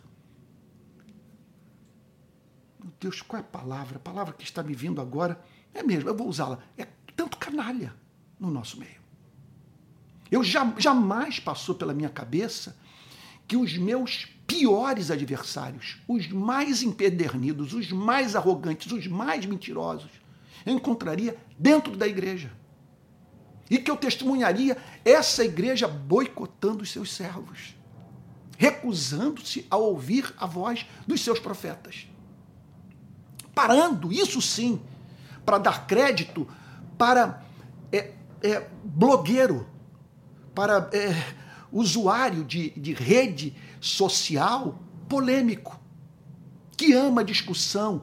Meu 2.79 2.93
Deus, 3.01 3.23
qual 3.23 3.39
é 3.39 3.41
a 3.41 3.49
palavra? 3.49 3.97
A 3.97 4.01
palavra 4.01 4.35
que 4.35 4.45
está 4.45 4.63
me 4.63 4.75
vindo 4.75 5.01
agora 5.01 5.43
é 5.73 5.83
mesmo, 5.83 6.09
eu 6.09 6.17
vou 6.17 6.29
usá-la. 6.29 6.59
É 6.77 6.87
tanto 7.17 7.39
canalha 7.39 7.95
no 8.39 8.51
nosso 8.51 8.79
meio. 8.79 9.01
Eu 10.31 10.45
já, 10.45 10.73
jamais 10.79 11.41
passou 11.41 11.75
pela 11.75 11.93
minha 11.93 12.09
cabeça 12.09 12.77
que 13.51 13.57
os 13.57 13.77
meus 13.77 14.29
piores 14.47 15.11
adversários, 15.11 15.97
os 16.07 16.29
mais 16.29 16.85
empedernidos, 16.85 17.75
os 17.75 17.91
mais 17.91 18.37
arrogantes, 18.37 18.93
os 18.93 19.09
mais 19.09 19.45
mentirosos, 19.45 20.13
eu 20.65 20.73
encontraria 20.73 21.37
dentro 21.59 21.97
da 21.97 22.07
igreja. 22.07 22.53
E 23.69 23.77
que 23.77 23.91
eu 23.91 23.97
testemunharia 23.97 24.77
essa 25.05 25.45
igreja 25.45 25.89
boicotando 25.89 26.85
os 26.85 26.93
seus 26.93 27.13
servos, 27.13 27.75
recusando-se 28.57 29.67
a 29.69 29.77
ouvir 29.77 30.33
a 30.39 30.47
voz 30.47 30.87
dos 31.05 31.21
seus 31.21 31.41
profetas. 31.41 32.07
Parando, 33.53 34.13
isso 34.13 34.41
sim, 34.41 34.81
para 35.45 35.59
dar 35.59 35.89
crédito 35.89 36.47
para 36.97 37.43
é, 37.91 38.13
é, 38.45 38.69
blogueiro, 38.85 39.69
para 40.55 40.89
é, 40.93 41.50
usuário 41.73 42.45
de, 42.45 42.71
de 42.71 42.93
rede 42.93 43.55
social 43.81 44.79
polêmico, 45.09 45.79
que 46.77 46.93
ama 46.93 47.25
discussão, 47.25 48.03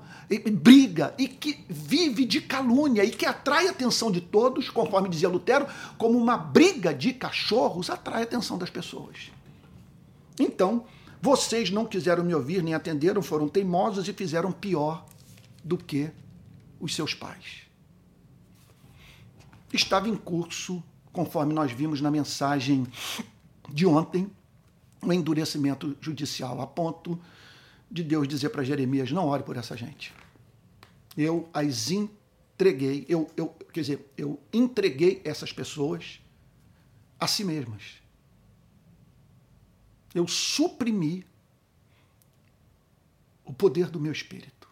briga 0.51 1.15
e 1.17 1.27
que 1.27 1.65
vive 1.69 2.25
de 2.25 2.41
calúnia 2.41 3.03
e 3.03 3.09
que 3.09 3.25
atrai 3.25 3.67
a 3.67 3.71
atenção 3.71 4.11
de 4.11 4.21
todos, 4.21 4.69
conforme 4.69 5.09
dizia 5.09 5.29
Lutero, 5.29 5.65
como 5.97 6.17
uma 6.17 6.37
briga 6.37 6.93
de 6.93 7.13
cachorros 7.13 7.89
atrai 7.89 8.21
a 8.21 8.23
atenção 8.23 8.57
das 8.57 8.69
pessoas. 8.69 9.31
Então, 10.39 10.85
vocês 11.21 11.71
não 11.71 11.85
quiseram 11.85 12.23
me 12.23 12.35
ouvir 12.35 12.61
nem 12.61 12.73
atenderam, 12.73 13.21
foram 13.21 13.47
teimosos 13.47 14.07
e 14.07 14.13
fizeram 14.13 14.51
pior 14.51 15.05
do 15.63 15.77
que 15.77 16.11
os 16.79 16.93
seus 16.93 17.13
pais. 17.13 17.63
Estava 19.73 20.07
em 20.07 20.15
curso, 20.15 20.83
conforme 21.11 21.53
nós 21.53 21.71
vimos 21.71 21.99
na 21.99 22.11
mensagem 22.11 22.85
de 23.69 23.85
ontem, 23.85 24.29
o 25.01 25.07
um 25.07 25.13
endurecimento 25.13 25.95
judicial, 26.01 26.61
a 26.61 26.67
ponto 26.67 27.19
de 27.89 28.03
Deus 28.03 28.27
dizer 28.27 28.49
para 28.49 28.63
Jeremias: 28.63 29.11
não 29.11 29.27
ore 29.27 29.43
por 29.43 29.57
essa 29.57 29.75
gente. 29.75 30.13
Eu 31.15 31.49
as 31.53 31.91
entreguei, 31.91 33.05
eu, 33.07 33.29
eu, 33.37 33.49
quer 33.71 33.81
dizer, 33.81 34.13
eu 34.17 34.39
entreguei 34.51 35.21
essas 35.23 35.51
pessoas 35.51 36.19
a 37.19 37.27
si 37.27 37.43
mesmas. 37.43 38.01
Eu 40.13 40.27
suprimi 40.27 41.25
o 43.45 43.53
poder 43.53 43.89
do 43.89 43.99
meu 43.99 44.11
espírito. 44.11 44.67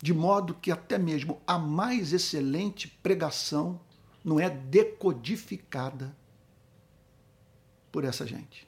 De 0.00 0.12
modo 0.12 0.54
que 0.54 0.70
até 0.70 0.98
mesmo 0.98 1.40
a 1.46 1.58
mais 1.58 2.12
excelente 2.12 2.88
pregação 2.88 3.80
não 4.24 4.38
é 4.38 4.50
decodificada 4.50 6.16
por 7.90 8.04
essa 8.04 8.26
gente. 8.26 8.66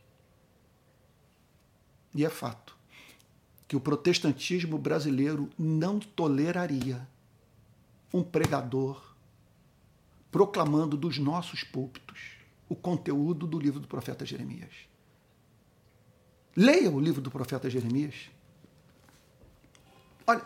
E 2.15 2.25
é 2.25 2.31
fato 2.31 2.77
que 3.69 3.77
o 3.77 3.81
protestantismo 3.81 4.77
brasileiro 4.77 5.49
não 5.57 6.01
toleraria 6.01 7.07
um 8.13 8.23
pregador 8.23 9.15
proclamando 10.31 10.97
dos 10.97 11.19
nossos 11.19 11.63
púlpitos 11.63 12.33
o 12.69 12.75
conteúdo 12.75 13.47
do 13.47 13.59
livro 13.59 13.81
do 13.81 13.87
profeta 13.87 14.25
Jeremias. 14.25 14.73
Leia 16.57 16.91
o 16.91 17.01
livro 17.01 17.21
do 17.21 17.31
profeta 17.31 17.71
Jeremias. 17.71 18.31
Olha, 20.27 20.45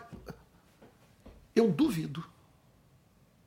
eu 1.55 1.71
duvido, 1.71 2.23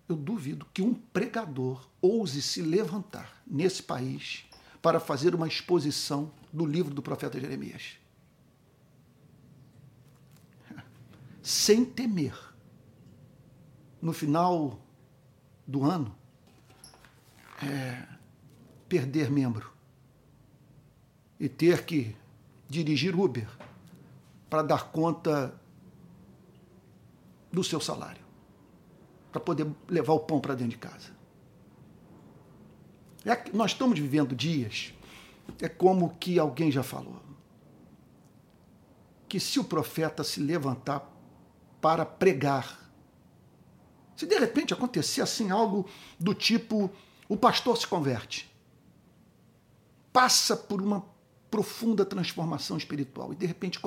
eu 0.09 0.17
duvido 0.17 0.67
que 0.73 0.83
um 0.83 0.95
pregador 0.95 1.89
ouse 2.01 2.43
se 2.43 2.63
levantar 2.63 3.43
nesse 3.47 3.83
país 3.83 4.48
para 4.81 5.01
fazer 5.01 5.35
uma 5.35 5.49
exposição 5.49 6.31
do 6.53 6.65
livro 6.65 6.95
do 6.95 7.03
profeta 7.03 7.41
Jeremias. 7.41 7.99
sem 11.43 11.85
temer. 11.85 12.37
No 14.01 14.13
final 14.13 14.81
do 15.67 15.85
ano, 15.85 16.15
é, 17.63 18.07
perder 18.89 19.31
membro 19.31 19.73
e 21.39 21.49
ter 21.49 21.85
que 21.85 22.17
dirigir 22.69 23.19
Uber 23.19 23.49
para 24.49 24.63
dar 24.63 24.91
conta 24.91 25.55
do 27.53 27.65
seu 27.65 27.81
salário, 27.81 28.23
para 29.33 29.41
poder 29.41 29.67
levar 29.89 30.13
o 30.13 30.21
pão 30.21 30.41
para 30.41 30.55
dentro 30.55 30.71
de 30.71 30.79
casa. 30.79 31.18
É, 33.29 33.45
nós 33.53 33.73
estamos 33.73 33.99
vivendo 33.99 34.35
dias, 34.35 34.95
é 35.61 35.69
como 35.69 36.17
que 36.17 36.39
alguém 36.39 36.73
já 36.73 36.83
falou, 36.83 37.21
que 39.29 39.39
se 39.39 39.61
o 39.61 39.65
profeta 39.65 40.25
se 40.25 40.41
levantar 40.41 41.07
para 41.79 42.07
pregar. 42.07 42.91
Se 44.17 44.25
de 44.25 44.39
repente 44.39 44.73
acontecer 44.73 45.21
assim 45.21 45.51
algo 45.51 45.87
do 46.19 46.35
tipo 46.35 46.91
o 47.29 47.37
pastor 47.37 47.77
se 47.77 47.87
converte, 47.87 48.51
passa 50.11 50.57
por 50.57 50.81
uma 50.81 51.05
profunda 51.51 52.07
transformação 52.07 52.79
espiritual 52.79 53.35
e 53.35 53.37
de 53.37 53.45
repente 53.45 53.79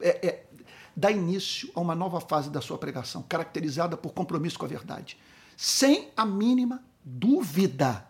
é, 0.00 0.26
é, 0.28 0.46
dá 0.94 1.10
início 1.10 1.70
a 1.74 1.80
uma 1.80 1.94
nova 1.94 2.20
fase 2.20 2.50
da 2.50 2.60
sua 2.60 2.76
pregação, 2.76 3.22
caracterizada 3.22 3.96
por 3.96 4.12
compromisso 4.12 4.58
com 4.58 4.66
a 4.66 4.68
verdade, 4.68 5.16
sem 5.56 6.10
a 6.14 6.26
mínima 6.26 6.84
dúvida. 7.02 8.09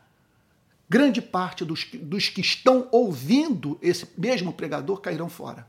Grande 0.90 1.22
parte 1.22 1.64
dos, 1.64 1.84
dos 1.84 2.28
que 2.28 2.42
estão 2.42 2.88
ouvindo 2.90 3.78
esse 3.80 4.06
mesmo 4.18 4.52
pregador 4.52 5.00
cairão 5.00 5.30
fora. 5.30 5.66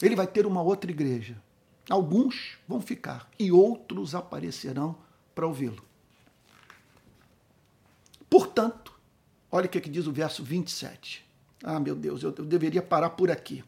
Ele 0.00 0.16
vai 0.16 0.26
ter 0.26 0.46
uma 0.46 0.62
outra 0.62 0.90
igreja, 0.90 1.36
Alguns 1.90 2.58
vão 2.66 2.80
ficar 2.80 3.28
e 3.38 3.50
outros 3.50 4.14
aparecerão 4.14 4.96
para 5.34 5.46
ouvi-lo. 5.46 5.82
Portanto, 8.30 8.92
olha 9.50 9.66
o 9.66 9.68
que, 9.68 9.78
é 9.78 9.80
que 9.80 9.90
diz 9.90 10.06
o 10.06 10.12
verso 10.12 10.44
27. 10.44 11.24
Ah, 11.62 11.80
meu 11.80 11.94
Deus, 11.94 12.22
eu, 12.22 12.34
eu 12.36 12.44
deveria 12.44 12.82
parar 12.82 13.10
por 13.10 13.30
aqui. 13.30 13.64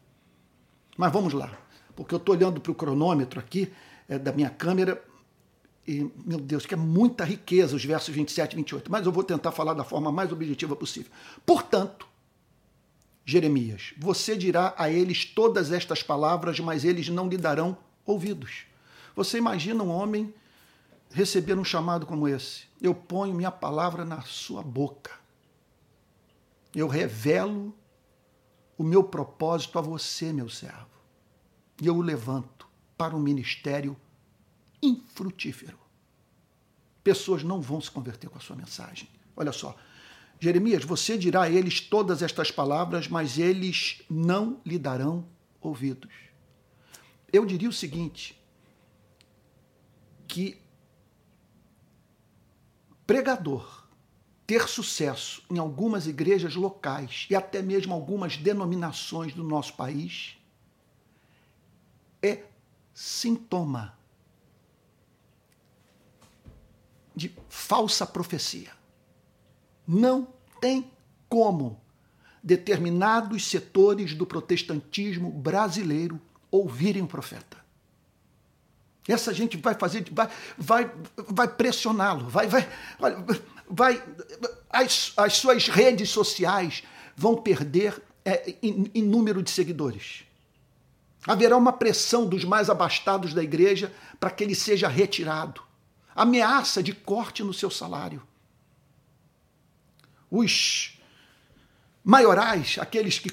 Mas 0.97 1.11
vamos 1.11 1.33
lá, 1.33 1.57
porque 1.95 2.15
eu 2.15 2.17
estou 2.17 2.33
olhando 2.33 2.61
para 2.61 2.71
o 2.71 2.75
cronômetro 2.75 3.39
aqui 3.39 3.71
é, 4.07 4.17
da 4.17 4.31
minha 4.31 4.49
câmera 4.49 5.03
e, 5.87 6.09
meu 6.25 6.39
Deus, 6.39 6.65
que 6.65 6.73
é 6.73 6.77
muita 6.77 7.23
riqueza 7.23 7.75
os 7.75 7.85
versos 7.85 8.13
27 8.13 8.53
e 8.53 8.55
28, 8.55 8.91
mas 8.91 9.05
eu 9.05 9.11
vou 9.11 9.23
tentar 9.23 9.51
falar 9.51 9.73
da 9.73 9.83
forma 9.83 10.11
mais 10.11 10.31
objetiva 10.31 10.75
possível. 10.75 11.11
Portanto, 11.45 12.07
Jeremias, 13.23 13.93
você 13.97 14.35
dirá 14.35 14.73
a 14.77 14.89
eles 14.89 15.25
todas 15.25 15.71
estas 15.71 16.01
palavras, 16.01 16.59
mas 16.59 16.83
eles 16.83 17.09
não 17.09 17.27
lhe 17.27 17.37
darão 17.37 17.77
ouvidos. 18.05 18.65
Você 19.15 19.37
imagina 19.37 19.83
um 19.83 19.89
homem 19.89 20.33
receber 21.11 21.57
um 21.57 21.63
chamado 21.63 22.05
como 22.05 22.27
esse? 22.27 22.63
Eu 22.81 22.93
ponho 22.93 23.33
minha 23.33 23.51
palavra 23.51 24.03
na 24.03 24.21
sua 24.21 24.61
boca. 24.61 25.11
Eu 26.73 26.87
revelo 26.87 27.73
o 28.77 28.83
meu 28.83 29.03
propósito 29.03 29.79
a 29.79 29.81
você, 29.81 30.33
meu 30.33 30.49
servo. 30.49 30.87
E 31.81 31.87
eu 31.87 31.95
o 31.95 32.01
levanto 32.01 32.67
para 32.97 33.15
um 33.15 33.19
ministério 33.19 33.95
infrutífero. 34.87 35.77
Pessoas 37.03 37.43
não 37.43 37.61
vão 37.61 37.79
se 37.79 37.91
converter 37.91 38.29
com 38.29 38.37
a 38.37 38.41
sua 38.41 38.55
mensagem. 38.55 39.07
Olha 39.35 39.51
só. 39.51 39.75
Jeremias, 40.39 40.83
você 40.83 41.17
dirá 41.17 41.43
a 41.43 41.49
eles 41.49 41.79
todas 41.79 42.21
estas 42.21 42.51
palavras, 42.51 43.07
mas 43.07 43.37
eles 43.37 44.01
não 44.09 44.59
lhe 44.65 44.77
darão 44.77 45.25
ouvidos 45.61 46.25
eu 47.35 47.45
diria 47.45 47.69
o 47.69 47.73
seguinte: 47.73 48.39
que 50.27 50.61
pregador 53.05 53.85
ter 54.47 54.67
sucesso 54.67 55.43
em 55.49 55.57
algumas 55.57 56.07
igrejas 56.07 56.55
locais 56.55 57.27
e 57.29 57.35
até 57.35 57.61
mesmo 57.61 57.93
algumas 57.93 58.37
denominações 58.37 59.33
do 59.33 59.43
nosso 59.43 59.73
país 59.73 60.37
é 62.21 62.43
sintoma 62.93 63.97
de 67.15 67.35
falsa 67.49 68.05
profecia. 68.05 68.71
Não 69.87 70.27
tem 70.59 70.91
como 71.29 71.79
determinados 72.43 73.47
setores 73.47 74.13
do 74.13 74.25
protestantismo 74.25 75.31
brasileiro 75.31 76.19
ouvirem 76.51 77.01
o 77.01 77.07
profeta. 77.07 77.57
Essa 79.07 79.33
gente 79.33 79.57
vai 79.57 79.75
fazer, 79.75 80.05
vai, 80.11 80.29
vai, 80.57 80.91
vai 81.27 81.47
pressioná-lo, 81.47 82.27
vai, 82.27 82.47
vai, 82.47 82.67
vai, 83.69 84.03
as, 84.69 85.13
as 85.15 85.33
suas 85.33 85.67
redes 85.67 86.09
sociais 86.09 86.83
vão 87.15 87.35
perder 87.35 88.01
é, 88.23 88.55
em, 88.61 88.89
em 88.93 89.03
número 89.03 89.43
de 89.43 89.51
seguidores. 89.51 90.23
Haverá 91.27 91.55
uma 91.57 91.73
pressão 91.73 92.27
dos 92.27 92.43
mais 92.43 92.69
abastados 92.69 93.33
da 93.33 93.43
igreja 93.43 93.93
para 94.19 94.29
que 94.29 94.43
ele 94.43 94.55
seja 94.55 94.87
retirado. 94.87 95.61
Ameaça 96.15 96.81
de 96.81 96.93
corte 96.93 97.43
no 97.43 97.53
seu 97.53 97.69
salário. 97.69 98.23
Os 100.31 100.97
maiorais, 102.03 102.77
aqueles 102.79 103.19
que, 103.19 103.29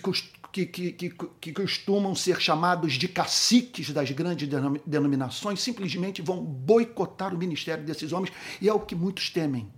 que, 0.52 0.92
que, 0.92 1.14
que, 1.40 1.52
costumam 1.52 2.14
ser 2.14 2.40
chamados 2.40 2.94
de 2.94 3.06
caciques 3.06 3.90
das 3.90 4.10
grandes 4.10 4.48
denominações, 4.84 5.60
simplesmente 5.60 6.20
vão 6.20 6.42
boicotar 6.42 7.34
o 7.34 7.38
ministério 7.38 7.84
desses 7.84 8.12
homens, 8.12 8.32
e 8.60 8.68
é 8.68 8.72
o 8.72 8.80
que 8.80 8.94
muitos 8.94 9.30
temem. 9.30 9.72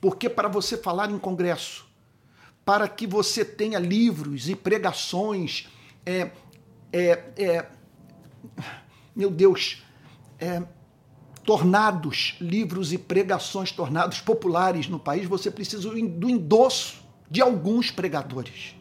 Porque 0.00 0.28
para 0.28 0.48
você 0.48 0.78
falar 0.78 1.10
em 1.10 1.18
congresso, 1.18 1.86
para 2.64 2.88
que 2.88 3.06
você 3.06 3.44
tenha 3.44 3.78
livros 3.78 4.48
e 4.48 4.56
pregações 4.56 5.68
é, 6.06 6.30
é, 6.92 7.32
é, 7.36 7.70
meu 9.14 9.30
Deus, 9.30 9.82
é, 10.38 10.62
tornados, 11.44 12.36
livros 12.40 12.92
e 12.92 12.98
pregações 12.98 13.72
tornados 13.72 14.20
populares 14.20 14.88
no 14.88 14.98
país, 14.98 15.26
você 15.26 15.50
precisa 15.50 15.90
do 15.90 16.28
endosso 16.28 17.02
de 17.30 17.40
alguns 17.40 17.90
pregadores. 17.90 18.74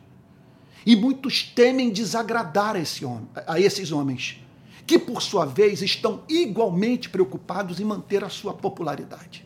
E 0.86 0.95
muitos 0.95 1.43
temem 1.43 1.89
desagradar 1.89 2.76
esse 2.76 3.06
homem, 3.06 3.28
a 3.48 3.60
esses 3.60 3.91
homens, 3.91 4.43
que 4.88 4.98
por 4.98 5.22
sua 5.22 5.45
vez 5.45 5.82
estão 5.82 6.24
igualmente 6.28 7.10
preocupados 7.10 7.80
em 7.80 7.86
manter 7.86 8.24
a 8.24 8.30
sua 8.30 8.54
popularidade. 8.54 9.45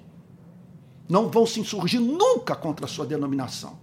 Não 1.09 1.29
vão 1.29 1.45
se 1.45 1.59
insurgir 1.59 1.99
nunca 1.99 2.55
contra 2.55 2.85
a 2.85 2.89
sua 2.89 3.05
denominação. 3.05 3.77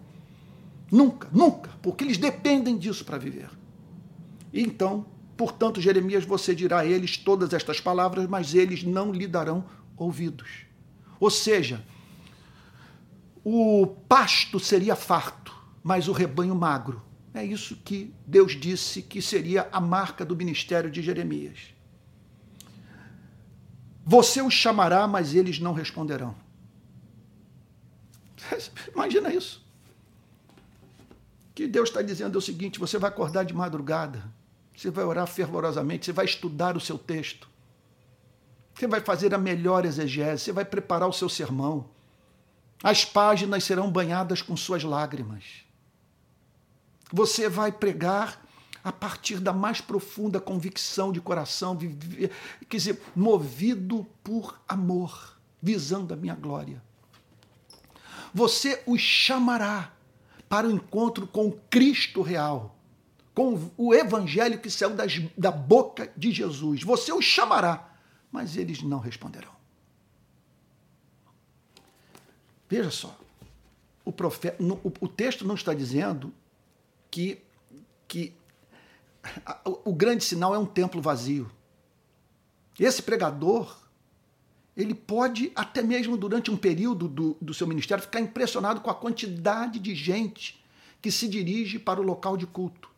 Nunca, 0.91 1.29
nunca, 1.31 1.71
porque 1.83 2.03
eles 2.03 2.17
dependem 2.17 2.77
disso 2.77 3.05
para 3.05 3.19
viver. 3.19 3.51
Então, 4.53 5.07
portanto, 5.41 5.81
Jeremias, 5.81 6.23
você 6.23 6.55
dirá 6.55 6.81
a 6.81 6.87
eles 6.87 7.17
todas 7.17 7.55
estas 7.55 7.81
palavras, 7.81 8.27
mas 8.27 8.55
eles 8.55 8.85
não 8.85 9.11
lhe 9.11 9.27
darão 9.27 9.65
ouvidos. 9.97 10.67
Ou 11.19 11.31
seja, 11.31 11.83
o 13.43 13.87
pasto 14.07 14.61
seria 14.61 14.95
farto, 14.95 15.57
mas 15.83 16.09
o 16.09 16.13
rebanho 16.13 16.55
magro. 16.55 17.03
É 17.33 17.43
isso 17.43 17.75
que 17.77 18.13
Deus 18.27 18.53
disse 18.53 19.01
que 19.01 19.23
seria 19.23 19.67
a 19.73 19.81
marca 19.81 20.27
do 20.27 20.37
ministério 20.37 20.91
de 20.91 21.01
Jeremias. 21.01 21.73
Você 24.05 24.43
os 24.43 24.53
chamará, 24.53 25.09
mas 25.09 25.35
eles 25.35 25.59
não 25.59 25.73
responderão. 25.73 26.35
Imagina 28.95 29.33
isso. 29.33 29.67
Que 31.55 31.67
Deus 31.67 31.89
está 31.89 32.03
dizendo 32.03 32.37
é 32.37 32.39
o 32.39 32.43
seguinte: 32.43 32.79
você 32.79 32.99
vai 32.99 33.09
acordar 33.09 33.45
de 33.45 33.55
madrugada, 33.55 34.39
você 34.81 34.91
vai 34.91 35.05
orar 35.05 35.27
fervorosamente, 35.27 36.07
você 36.07 36.13
vai 36.13 36.25
estudar 36.25 36.75
o 36.75 36.81
seu 36.81 36.97
texto, 36.97 37.47
você 38.75 38.87
vai 38.87 39.03
fazer 39.03 39.35
a 39.35 39.39
melhor 39.39 39.85
exegese, 39.85 40.45
você 40.45 40.53
vai 40.53 40.65
preparar 40.65 41.07
o 41.07 41.13
seu 41.13 41.29
sermão. 41.29 41.91
As 42.83 43.05
páginas 43.05 43.63
serão 43.63 43.91
banhadas 43.93 44.41
com 44.41 44.57
suas 44.57 44.83
lágrimas. 44.83 45.45
Você 47.13 47.47
vai 47.47 47.71
pregar 47.71 48.43
a 48.83 48.91
partir 48.91 49.39
da 49.39 49.53
mais 49.53 49.83
profunda 49.83 50.41
convicção 50.41 51.13
de 51.13 51.21
coração, 51.21 51.77
quer 51.77 52.77
dizer, 52.79 53.03
movido 53.15 54.07
por 54.25 54.59
amor, 54.67 55.39
visando 55.61 56.15
a 56.15 56.17
minha 56.17 56.35
glória. 56.35 56.83
Você 58.33 58.83
os 58.87 59.03
chamará 59.03 59.93
para 60.49 60.67
o 60.67 60.71
encontro 60.71 61.27
com 61.27 61.53
Cristo 61.69 62.23
real 62.23 62.80
com 63.41 63.71
o 63.79 63.95
evangelho 63.95 64.59
que 64.59 64.69
saiu 64.69 64.91
das, 64.91 65.19
da 65.35 65.51
boca 65.51 66.13
de 66.15 66.31
Jesus. 66.31 66.83
Você 66.83 67.11
os 67.11 67.25
chamará, 67.25 67.91
mas 68.31 68.55
eles 68.55 68.83
não 68.83 68.99
responderão. 68.99 69.53
Veja 72.69 72.91
só, 72.91 73.19
o, 74.05 74.13
profeta, 74.13 74.63
o, 74.63 74.93
o 75.01 75.09
texto 75.09 75.47
não 75.47 75.55
está 75.55 75.73
dizendo 75.73 76.35
que, 77.11 77.41
que 78.07 78.35
o 79.87 79.95
grande 79.95 80.23
sinal 80.23 80.55
é 80.55 80.59
um 80.59 80.67
templo 80.67 81.01
vazio. 81.01 81.51
Esse 82.79 83.03
pregador, 83.03 83.75
ele 84.77 84.95
pode, 84.95 85.51
até 85.55 85.83
mesmo 85.83 86.15
durante 86.15 86.51
um 86.51 86.59
período 86.59 87.09
do, 87.09 87.39
do 87.41 87.55
seu 87.55 87.67
ministério, 87.67 88.05
ficar 88.05 88.21
impressionado 88.21 88.83
com 88.83 88.91
a 88.91 88.95
quantidade 88.95 89.79
de 89.79 89.95
gente 89.95 90.63
que 91.01 91.11
se 91.11 91.27
dirige 91.27 91.79
para 91.79 91.99
o 91.99 92.05
local 92.05 92.37
de 92.37 92.47
culto 92.47 92.91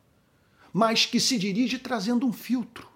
mas 0.72 1.04
que 1.04 1.20
se 1.20 1.38
dirige 1.38 1.78
trazendo 1.78 2.26
um 2.26 2.32
filtro 2.32 2.90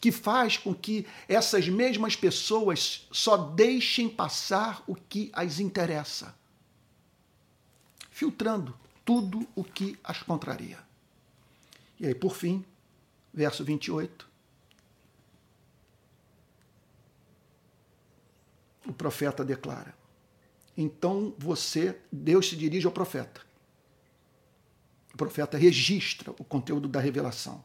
que 0.00 0.12
faz 0.12 0.56
com 0.58 0.74
que 0.74 1.06
essas 1.26 1.68
mesmas 1.68 2.14
pessoas 2.14 3.06
só 3.10 3.36
deixem 3.36 4.08
passar 4.08 4.82
o 4.86 4.94
que 4.94 5.30
as 5.32 5.58
interessa, 5.58 6.34
filtrando 8.10 8.78
tudo 9.04 9.46
o 9.54 9.64
que 9.64 9.98
as 10.04 10.22
contraria. 10.22 10.78
E 11.98 12.06
aí, 12.06 12.14
por 12.14 12.36
fim, 12.36 12.64
verso 13.32 13.64
28. 13.64 14.28
O 18.86 18.92
profeta 18.92 19.44
declara: 19.44 19.96
Então 20.76 21.34
você, 21.38 21.98
Deus 22.12 22.48
se 22.48 22.56
dirige 22.56 22.86
ao 22.86 22.92
profeta 22.92 23.45
o 25.16 25.24
profeta 25.24 25.56
registra 25.56 26.30
o 26.38 26.44
conteúdo 26.44 26.86
da 26.86 27.00
revelação. 27.00 27.64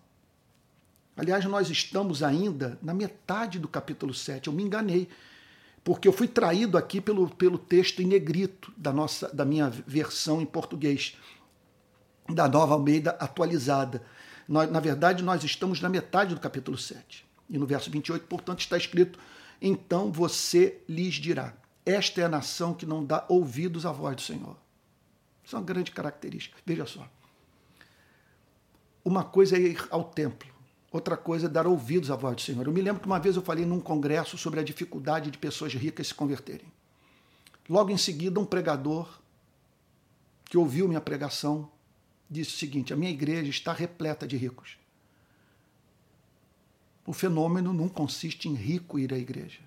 Aliás, 1.17 1.43
nós 1.43 1.69
estamos 1.69 2.23
ainda 2.23 2.79
na 2.81 2.93
metade 2.93 3.59
do 3.59 3.67
capítulo 3.67 4.13
7. 4.13 4.47
Eu 4.47 4.53
me 4.53 4.63
enganei, 4.63 5.09
porque 5.83 6.07
eu 6.07 6.13
fui 6.13 6.29
traído 6.29 6.77
aqui 6.77 7.01
pelo, 7.01 7.29
pelo 7.29 7.57
texto 7.57 8.01
em 8.01 8.05
negrito 8.05 8.73
da, 8.77 8.93
nossa, 8.93 9.27
da 9.35 9.43
minha 9.43 9.69
versão 9.69 10.41
em 10.41 10.45
português, 10.45 11.17
da 12.33 12.47
nova 12.47 12.73
Almeida 12.73 13.11
atualizada. 13.19 14.01
Nós, 14.47 14.71
na 14.71 14.79
verdade, 14.79 15.21
nós 15.21 15.43
estamos 15.43 15.81
na 15.81 15.89
metade 15.89 16.33
do 16.33 16.39
capítulo 16.39 16.77
7. 16.77 17.25
E 17.49 17.57
no 17.57 17.65
verso 17.65 17.91
28, 17.91 18.25
portanto, 18.27 18.61
está 18.61 18.77
escrito: 18.77 19.19
Então 19.61 20.09
você 20.09 20.79
lhes 20.87 21.15
dirá: 21.15 21.53
Esta 21.85 22.21
é 22.21 22.23
a 22.23 22.29
nação 22.29 22.73
que 22.73 22.85
não 22.85 23.03
dá 23.03 23.25
ouvidos 23.27 23.85
à 23.85 23.91
voz 23.91 24.15
do 24.15 24.21
Senhor. 24.21 24.55
Isso 25.43 25.53
é 25.53 25.59
uma 25.59 25.65
grande 25.65 25.91
característica. 25.91 26.57
Veja 26.65 26.85
só. 26.85 27.05
Uma 29.03 29.23
coisa 29.23 29.57
é 29.57 29.59
ir 29.59 29.87
ao 29.89 30.03
templo, 30.03 30.49
outra 30.91 31.17
coisa 31.17 31.47
é 31.47 31.49
dar 31.49 31.65
ouvidos 31.65 32.11
à 32.11 32.15
voz 32.15 32.35
do 32.35 32.41
Senhor. 32.41 32.65
Eu 32.65 32.73
me 32.73 32.81
lembro 32.81 33.01
que 33.01 33.07
uma 33.07 33.19
vez 33.19 33.35
eu 33.35 33.41
falei 33.41 33.65
num 33.65 33.79
congresso 33.79 34.37
sobre 34.37 34.59
a 34.59 34.63
dificuldade 34.63 35.31
de 35.31 35.37
pessoas 35.37 35.73
ricas 35.73 36.07
se 36.07 36.13
converterem. 36.13 36.71
Logo 37.69 37.89
em 37.89 37.97
seguida, 37.97 38.39
um 38.39 38.45
pregador 38.45 39.19
que 40.45 40.57
ouviu 40.57 40.87
minha 40.87 41.01
pregação 41.01 41.71
disse 42.29 42.55
o 42.55 42.57
seguinte: 42.57 42.93
a 42.93 42.95
minha 42.95 43.11
igreja 43.11 43.49
está 43.49 43.73
repleta 43.73 44.27
de 44.27 44.37
ricos. 44.37 44.77
O 47.05 47.13
fenômeno 47.13 47.73
não 47.73 47.89
consiste 47.89 48.47
em 48.47 48.53
rico 48.53 48.99
ir 48.99 49.13
à 49.13 49.17
igreja. 49.17 49.61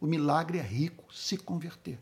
O 0.00 0.06
milagre 0.06 0.58
é 0.58 0.62
rico 0.62 1.12
se 1.12 1.36
converter. 1.36 1.98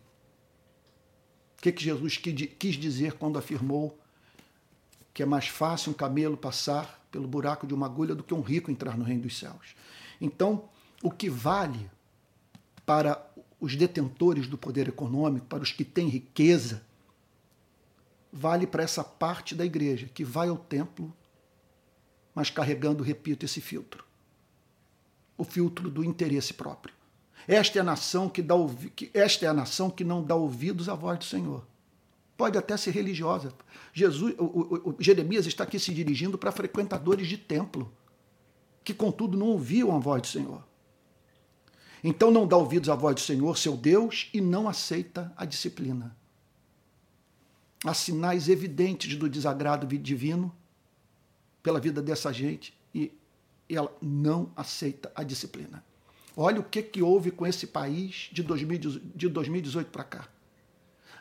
O 1.59 1.63
que, 1.63 1.73
que 1.73 1.83
Jesus 1.83 2.17
quis 2.17 2.75
dizer 2.75 3.15
quando 3.15 3.39
afirmou 3.39 3.99
que 5.15 5.23
é 5.23 5.27
mais 5.27 5.49
fácil 5.49 5.93
um 5.93 5.95
camelo 5.95 6.37
passar 6.37 7.01
pelo 7.11 7.29
buraco 7.29 7.67
de 7.67 7.75
uma 7.75 7.87
agulha 7.87 8.15
do 8.15 8.23
que 8.23 8.33
um 8.33 8.41
rico 8.41 8.71
entrar 8.71 8.97
no 8.97 9.05
reino 9.05 9.23
dos 9.23 9.39
céus. 9.39 9.75
Então, 10.21 10.65
o 11.03 11.11
que 11.11 11.29
vale 11.29 11.91
para 12.87 13.25
os 13.61 13.77
detentores 13.77 14.47
do 14.47 14.57
poder 14.57 14.89
econômico, 14.89 15.47
para 15.47 15.63
os 15.63 15.71
que 15.71 15.85
têm 15.85 16.09
riqueza, 16.09 16.83
vale 18.33 18.67
para 18.67 18.83
essa 18.83 19.05
parte 19.05 19.55
da 19.55 19.65
igreja 19.65 20.09
que 20.13 20.25
vai 20.25 20.49
ao 20.49 20.57
templo, 20.57 21.13
mas 22.35 22.49
carregando, 22.49 23.05
repito, 23.05 23.45
esse 23.45 23.61
filtro. 23.61 24.05
O 25.37 25.45
filtro 25.45 25.91
do 25.91 26.03
interesse 26.03 26.55
próprio. 26.55 26.95
Esta 27.47 27.79
é 27.79 27.81
a 27.81 27.85
nação 27.85 28.29
que 28.29 28.41
dá 28.41 28.55
esta 29.13 29.45
é 29.45 29.49
a 29.49 29.55
nação 29.55 29.91
que 29.91 30.05
não 30.05 30.23
dá 30.23 30.35
ouvidos 30.35 30.89
à 30.89 30.95
voz 30.95 31.19
do 31.19 31.25
Senhor 31.25 31.67
pode 32.43 32.59
até 32.59 32.77
ser 32.77 32.91
religiosa. 32.91 33.53
Jesus, 33.93 34.35
o, 34.37 34.43
o, 34.43 34.91
o 34.91 34.97
Jeremias 34.99 35.47
está 35.47 35.63
aqui 35.63 35.79
se 35.79 35.95
dirigindo 35.95 36.37
para 36.37 36.51
frequentadores 36.51 37.29
de 37.29 37.39
templo, 37.39 37.93
que 38.83 38.93
contudo 38.93 39.39
não 39.39 39.47
ouviam 39.47 39.95
a 39.95 39.99
voz 40.01 40.23
do 40.23 40.27
Senhor. 40.27 40.67
Então 42.03 42.33
não 42.33 42.45
dá 42.45 42.57
ouvidos 42.57 42.89
à 42.89 42.97
voz 42.97 43.15
do 43.15 43.21
Senhor, 43.21 43.57
seu 43.57 43.77
Deus, 43.77 44.29
e 44.35 44.41
não 44.41 44.69
aceita 44.69 45.33
a 45.37 45.45
disciplina. 45.45 46.17
Há 47.85 47.95
sinais 47.95 48.49
evidentes 48.49 49.15
do 49.15 49.29
desagrado 49.29 49.87
divino 49.87 50.53
pela 51.63 51.79
vida 51.79 52.03
dessa 52.03 52.33
gente 52.33 52.77
e 52.93 53.17
ela 53.69 53.97
não 54.03 54.51
aceita 54.57 55.13
a 55.15 55.23
disciplina. 55.23 55.85
Olha 56.37 56.59
o 56.59 56.65
que, 56.65 56.83
que 56.83 57.03
houve 57.03 57.31
com 57.31 57.47
esse 57.47 57.69
país 57.69 58.31
de 58.33 58.43
2018 58.43 59.93
para 59.93 60.03
cá. 60.03 60.29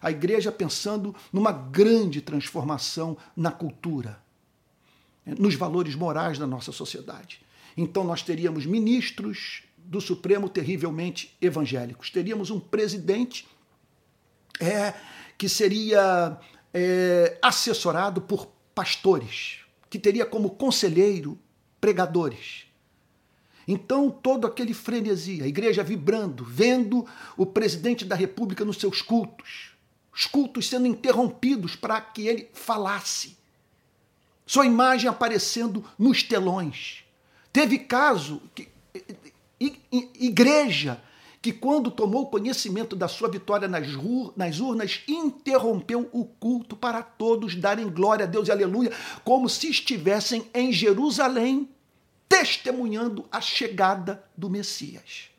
A 0.01 0.09
igreja 0.09 0.51
pensando 0.51 1.15
numa 1.31 1.51
grande 1.51 2.21
transformação 2.21 3.17
na 3.35 3.51
cultura, 3.51 4.21
nos 5.25 5.55
valores 5.55 5.95
morais 5.95 6.39
da 6.39 6.47
nossa 6.47 6.71
sociedade. 6.71 7.41
Então 7.77 8.03
nós 8.03 8.21
teríamos 8.21 8.65
ministros 8.65 9.63
do 9.77 10.01
Supremo 10.01 10.49
terrivelmente 10.49 11.35
evangélicos. 11.41 12.09
Teríamos 12.09 12.49
um 12.49 12.59
presidente 12.59 13.47
é, 14.59 14.93
que 15.37 15.49
seria 15.49 16.37
é, 16.73 17.37
assessorado 17.41 18.21
por 18.21 18.47
pastores, 18.73 19.59
que 19.89 19.99
teria 19.99 20.25
como 20.25 20.51
conselheiro 20.51 21.37
pregadores. 21.79 22.65
Então, 23.67 24.09
todo 24.09 24.47
aquele 24.47 24.73
frenesi, 24.73 25.41
a 25.41 25.47
igreja 25.47 25.83
vibrando, 25.83 26.43
vendo 26.43 27.05
o 27.37 27.45
presidente 27.45 28.03
da 28.03 28.15
República 28.15 28.65
nos 28.65 28.77
seus 28.77 29.01
cultos, 29.01 29.70
os 30.13 30.25
cultos 30.25 30.67
sendo 30.67 30.87
interrompidos 30.87 31.75
para 31.75 31.99
que 32.01 32.27
ele 32.27 32.49
falasse, 32.53 33.37
sua 34.45 34.65
imagem 34.65 35.09
aparecendo 35.09 35.83
nos 35.97 36.23
telões. 36.23 37.05
Teve 37.53 37.79
caso, 37.79 38.41
que, 38.53 38.67
igreja, 40.19 41.01
que 41.41 41.51
quando 41.51 41.89
tomou 41.89 42.29
conhecimento 42.29 42.95
da 42.95 43.07
sua 43.07 43.29
vitória 43.29 43.67
nas, 43.67 43.87
urnas, 44.59 45.01
interrompeu 45.07 46.09
o 46.11 46.25
culto 46.25 46.75
para 46.75 47.01
todos 47.01 47.55
darem 47.55 47.89
glória 47.89 48.25
a 48.25 48.27
Deus 48.27 48.47
e 48.47 48.51
aleluia, 48.51 48.91
como 49.23 49.49
se 49.49 49.69
estivessem 49.69 50.49
em 50.53 50.71
Jerusalém 50.71 51.69
testemunhando 52.29 53.25
a 53.31 53.41
chegada 53.41 54.23
do 54.37 54.49
Messias. 54.49 55.29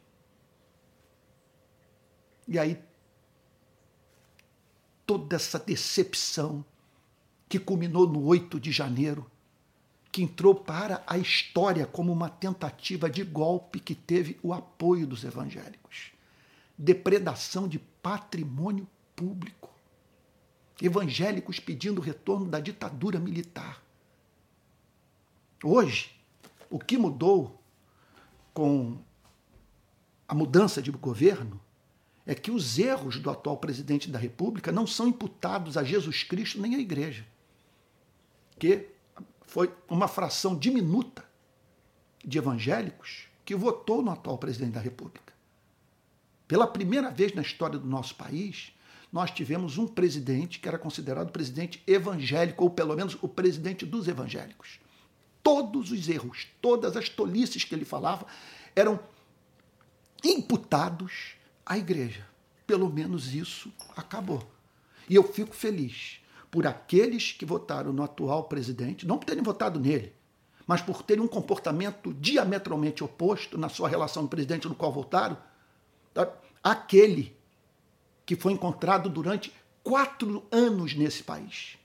E 2.49 2.59
aí, 2.59 2.79
toda 5.07 5.37
essa 5.37 5.59
decepção 5.59 6.65
que 7.49 7.59
culminou 7.59 8.09
no 8.09 8.25
8 8.25 8.59
de 8.59 8.73
janeiro, 8.73 9.31
que 10.11 10.23
entrou 10.23 10.55
para 10.55 11.03
a 11.07 11.17
história 11.19 11.87
como 11.87 12.13
uma 12.13 12.29
tentativa 12.29 13.09
de 13.09 13.25
golpe 13.25 13.81
que 13.81 13.95
teve 13.95 14.39
o 14.43 14.53
apoio 14.53 15.07
dos 15.07 15.25
evangélicos. 15.25 16.13
Depredação 16.77 17.67
de 17.67 17.79
patrimônio 17.79 18.87
público. 19.17 19.71
Evangélicos 20.81 21.61
pedindo 21.61 21.99
o 21.99 22.05
retorno 22.05 22.47
da 22.47 22.61
ditadura 22.61 23.19
militar. 23.19 23.83
Hoje, 25.63 26.15
o 26.69 26.79
que 26.79 26.99
mudou 26.99 27.63
com 28.53 28.99
a 30.27 30.35
mudança 30.35 30.83
de 30.83 30.91
governo 30.91 31.61
é 32.27 32.35
que 32.35 32.51
os 32.51 32.79
erros 32.79 33.19
do 33.19 33.31
atual 33.31 33.57
presidente 33.57 34.09
da 34.09 34.19
República 34.19 34.71
não 34.71 34.87
são 34.87 35.09
imputados 35.09 35.77
a 35.77 35.83
Jesus 35.83 36.23
Cristo 36.23 36.61
nem 36.61 36.75
à 36.75 36.79
igreja, 36.79 37.27
que 38.59 38.89
foi 39.43 39.73
uma 39.89 40.07
fração 40.07 40.57
diminuta 40.57 41.25
de 42.25 42.39
evangélicos 42.39 43.29
que 43.45 43.57
votou 43.57 44.03
no 44.03 44.11
atual 44.11 44.39
presidente 44.39 44.73
da 44.73 44.81
República. 44.81 45.33
Pela 46.47 46.67
primeira 46.67 47.11
vez 47.11 47.35
na 47.35 47.43
história 47.43 47.79
do 47.79 47.89
nosso 47.89 48.15
país, 48.15 48.73
nós 49.13 49.31
tivemos 49.31 49.79
um 49.79 49.87
presidente 49.87 50.61
que 50.61 50.69
era 50.69 50.79
considerado 50.79 51.33
presidente 51.33 51.83
evangélico, 51.87 52.63
ou 52.63 52.71
pelo 52.71 52.95
menos 52.95 53.19
o 53.21 53.29
presidente 53.29 53.85
dos 53.85 54.07
evangélicos 54.07 54.79
todos 55.43 55.91
os 55.91 56.09
erros, 56.09 56.47
todas 56.61 56.97
as 56.97 57.09
tolices 57.09 57.65
que 57.65 57.75
ele 57.75 57.85
falava 57.85 58.27
eram 58.75 59.01
imputados 60.25 61.35
à 61.65 61.79
igreja. 61.79 62.27
Pelo 62.67 62.91
menos 62.91 63.35
isso 63.35 63.73
acabou. 63.97 64.43
E 65.09 65.15
eu 65.15 65.23
fico 65.25 65.55
feliz 65.55 66.21
por 66.51 66.67
aqueles 66.67 67.33
que 67.33 67.45
votaram 67.45 67.93
no 67.93 68.03
atual 68.03 68.45
presidente, 68.45 69.07
não 69.07 69.19
por 69.19 69.27
terem 69.27 69.43
votado 69.43 69.81
nele, 69.81 70.13
mas 70.67 70.81
por 70.81 71.03
terem 71.03 71.23
um 71.23 71.29
comportamento 71.29 72.13
diametralmente 72.15 73.03
oposto 73.03 73.59
na 73.59 73.69
sua 73.69 73.89
relação 73.89 74.23
com 74.23 74.27
o 74.27 74.31
presidente 74.31 74.69
no 74.69 74.75
qual 74.75 74.93
votaram, 74.93 75.37
tá? 76.13 76.31
aquele 76.63 77.37
que 78.25 78.37
foi 78.37 78.53
encontrado 78.53 79.09
durante 79.09 79.53
quatro 79.83 80.47
anos 80.53 80.95
nesse 80.95 81.23
país 81.23 81.79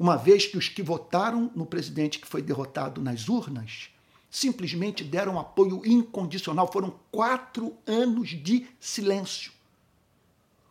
uma 0.00 0.16
vez 0.16 0.46
que 0.46 0.56
os 0.56 0.66
que 0.66 0.82
votaram 0.82 1.52
no 1.54 1.66
presidente 1.66 2.18
que 2.18 2.26
foi 2.26 2.40
derrotado 2.40 3.02
nas 3.02 3.28
urnas 3.28 3.90
simplesmente 4.30 5.02
deram 5.02 5.38
apoio 5.38 5.82
incondicional. 5.84 6.70
Foram 6.72 6.94
quatro 7.10 7.76
anos 7.86 8.28
de 8.30 8.66
silêncio. 8.78 9.52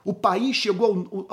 O 0.04 0.13
país 0.13 0.56
chegou 0.56 1.28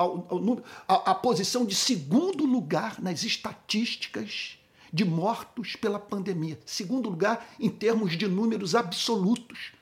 à 0.89 1.15
posição 1.15 1.65
de 1.65 1.75
segundo 1.75 2.45
lugar 2.45 3.01
nas 3.01 3.23
estatísticas 3.23 4.59
de 4.93 5.05
mortos 5.05 5.77
pela 5.77 5.99
pandemia. 5.99 6.59
Segundo 6.67 7.09
lugar 7.09 7.55
em 7.61 7.71
termos 7.71 8.17
de 8.19 8.27
números 8.27 8.75
absolutos. 8.75 9.73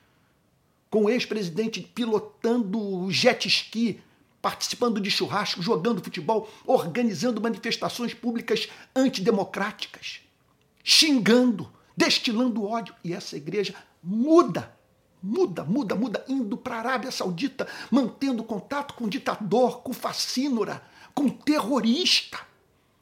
Com 0.90 1.04
o 1.04 1.10
ex-presidente 1.10 1.80
pilotando 1.80 3.10
jet 3.10 3.48
ski 3.48 4.00
participando 4.40 5.00
de 5.00 5.10
churrasco, 5.10 5.62
jogando 5.62 6.04
futebol, 6.04 6.52
organizando 6.66 7.40
manifestações 7.40 8.12
públicas 8.12 8.68
antidemocráticas, 8.94 10.20
xingando, 10.84 11.72
destilando 11.96 12.64
ódio. 12.64 12.94
E 13.02 13.12
essa 13.12 13.36
igreja 13.36 13.74
muda, 14.02 14.74
muda, 15.22 15.64
muda, 15.64 15.94
muda, 15.94 16.24
indo 16.28 16.56
para 16.56 16.76
a 16.76 16.78
Arábia 16.78 17.10
Saudita, 17.10 17.66
mantendo 17.90 18.44
contato 18.44 18.94
com 18.94 19.08
ditador, 19.08 19.82
com 19.82 19.92
facínora, 19.92 20.82
com 21.14 21.28
terrorista, 21.28 22.40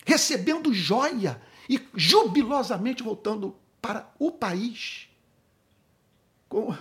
recebendo 0.05 0.73
joia 0.73 1.41
e 1.69 1.81
jubilosamente 1.95 3.03
voltando 3.03 3.57
para 3.81 4.13
o 4.19 4.31
país 4.31 5.09
com 6.49 6.77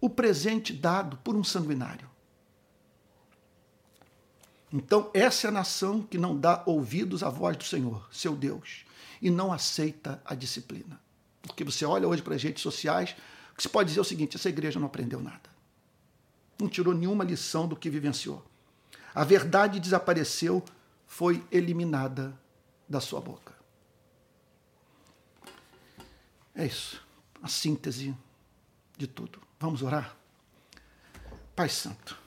o 0.00 0.08
presente 0.08 0.72
dado 0.72 1.16
por 1.18 1.36
um 1.36 1.44
sanguinário. 1.44 2.10
Então, 4.72 5.08
essa 5.14 5.46
é 5.46 5.48
a 5.48 5.52
nação 5.52 6.02
que 6.02 6.18
não 6.18 6.36
dá 6.36 6.62
ouvidos 6.66 7.22
à 7.22 7.30
voz 7.30 7.56
do 7.56 7.62
Senhor, 7.62 8.08
seu 8.10 8.34
Deus, 8.34 8.84
e 9.24 9.30
não 9.30 9.52
aceita 9.52 10.22
a 10.24 10.34
disciplina. 10.34 11.00
Porque 11.42 11.64
você 11.64 11.84
olha 11.84 12.06
hoje 12.06 12.22
para 12.22 12.34
as 12.34 12.42
redes 12.42 12.62
sociais, 12.62 13.16
o 13.52 13.56
que 13.56 13.62
se 13.62 13.68
pode 13.68 13.88
dizer 13.88 13.98
é 13.98 14.02
o 14.02 14.04
seguinte: 14.04 14.36
essa 14.36 14.48
igreja 14.48 14.78
não 14.78 14.86
aprendeu 14.86 15.20
nada. 15.20 15.50
Não 16.60 16.68
tirou 16.68 16.94
nenhuma 16.94 17.24
lição 17.24 17.66
do 17.66 17.74
que 17.74 17.90
vivenciou. 17.90 18.44
A 19.14 19.24
verdade 19.24 19.80
desapareceu, 19.80 20.62
foi 21.06 21.44
eliminada 21.50 22.38
da 22.88 23.00
sua 23.00 23.20
boca. 23.20 23.54
É 26.54 26.66
isso, 26.66 27.02
a 27.42 27.48
síntese 27.48 28.14
de 28.96 29.06
tudo. 29.06 29.40
Vamos 29.58 29.82
orar? 29.82 30.16
Pai 31.56 31.68
Santo 31.68 32.24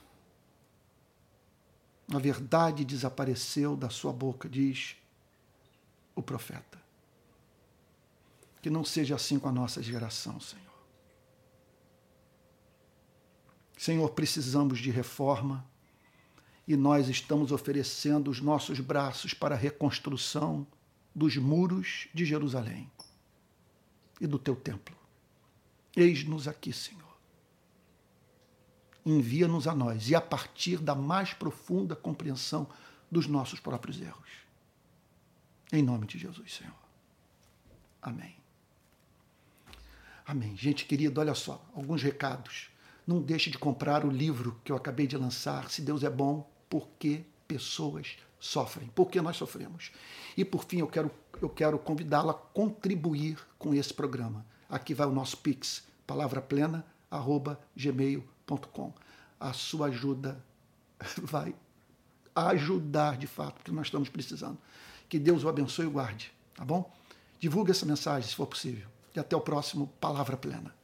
a 2.14 2.20
verdade 2.20 2.86
desapareceu 2.86 3.76
da 3.76 3.90
sua 3.90 4.14
boca, 4.14 4.48
diz 4.48 4.96
o 6.16 6.24
profeta. 6.24 6.66
Que 8.67 8.69
não 8.69 8.84
seja 8.84 9.15
assim 9.15 9.39
com 9.39 9.47
a 9.47 9.51
nossa 9.53 9.82
geração, 9.82 10.41
Senhor. 10.41 10.65
Senhor, 13.77 14.10
precisamos 14.10 14.80
de 14.80 14.91
reforma 14.91 15.65
e 16.67 16.75
nós 16.75 17.08
estamos 17.08 17.53
oferecendo 17.53 18.30
os 18.30 18.41
nossos 18.41 18.82
braços 18.82 19.34
para 19.34 19.56
a 19.56 19.58
reconstrução 19.58 20.67
dos 21.15 21.38
muros 21.38 22.10
de 22.13 22.25
Jerusalém 22.25 22.91
e 24.19 24.27
do 24.27 24.38
teu 24.38 24.53
templo. 24.53 24.97
Eis-nos 25.95 26.45
aqui, 26.45 26.73
Senhor 26.73 27.08
envia-nos 29.06 29.65
a 29.65 29.73
nós 29.73 30.10
e 30.10 30.15
a 30.15 30.19
partir 30.19 30.80
da 30.80 30.93
mais 30.93 31.34
profunda 31.34 31.95
compreensão 31.95 32.67
dos 33.10 33.27
nossos 33.27 33.62
próprios 33.62 34.01
erros. 34.01 34.30
Em 35.71 35.82
nome 35.82 36.06
de 36.06 36.17
Jesus, 36.17 36.53
Senhor. 36.53 36.75
Amém. 38.01 38.36
Amém. 40.28 40.56
Gente 40.58 40.86
querida, 40.86 41.22
olha 41.22 41.34
só, 41.34 41.66
alguns 41.74 42.04
recados. 42.04 42.70
Não 43.08 43.22
deixe 43.22 43.50
de 43.50 43.58
comprar 43.58 44.06
o 44.06 44.12
livro 44.12 44.60
que 44.63 44.72
eu 44.74 44.76
acabei 44.76 45.08
de 45.08 45.16
lançar, 45.16 45.70
Se 45.70 45.82
Deus 45.82 46.04
é 46.04 46.10
Bom, 46.10 46.52
porque 46.70 47.24
pessoas 47.48 48.18
sofrem, 48.38 48.92
porque 48.94 49.22
nós 49.22 49.38
sofremos. 49.38 49.94
E 50.36 50.44
por 50.44 50.66
fim, 50.66 50.80
eu 50.80 50.88
quero, 50.88 51.10
eu 51.42 51.48
quero 51.48 51.80
convidá-la 51.80 52.32
a 52.32 52.36
contribuir 52.36 53.40
com 53.58 53.74
esse 53.74 53.94
programa. 53.94 54.46
Aqui 54.70 54.94
vai 54.94 55.08
o 55.08 55.13
nosso 55.13 55.38
Pix, 55.38 55.88
palavraplena.gmail.com 56.06 58.28
com 58.72 58.94
A 59.40 59.54
sua 59.54 59.88
ajuda 59.88 60.44
vai 61.24 61.56
ajudar 62.36 63.18
de 63.18 63.28
fato, 63.28 63.56
porque 63.56 63.72
nós 63.72 63.88
estamos 63.88 64.10
precisando. 64.10 64.58
Que 65.08 65.18
Deus 65.18 65.44
o 65.44 65.50
abençoe 65.50 65.86
e 65.86 65.90
guarde, 65.90 66.34
tá 66.54 66.66
bom? 66.66 66.94
Divulgue 67.40 67.72
essa 67.72 67.86
mensagem 67.86 68.28
se 68.28 68.36
for 68.36 68.48
possível. 68.48 68.90
E 69.15 69.20
até 69.20 69.36
o 69.36 69.41
próximo 69.41 69.88
Palavra 70.00 70.38
Plena. 70.38 70.77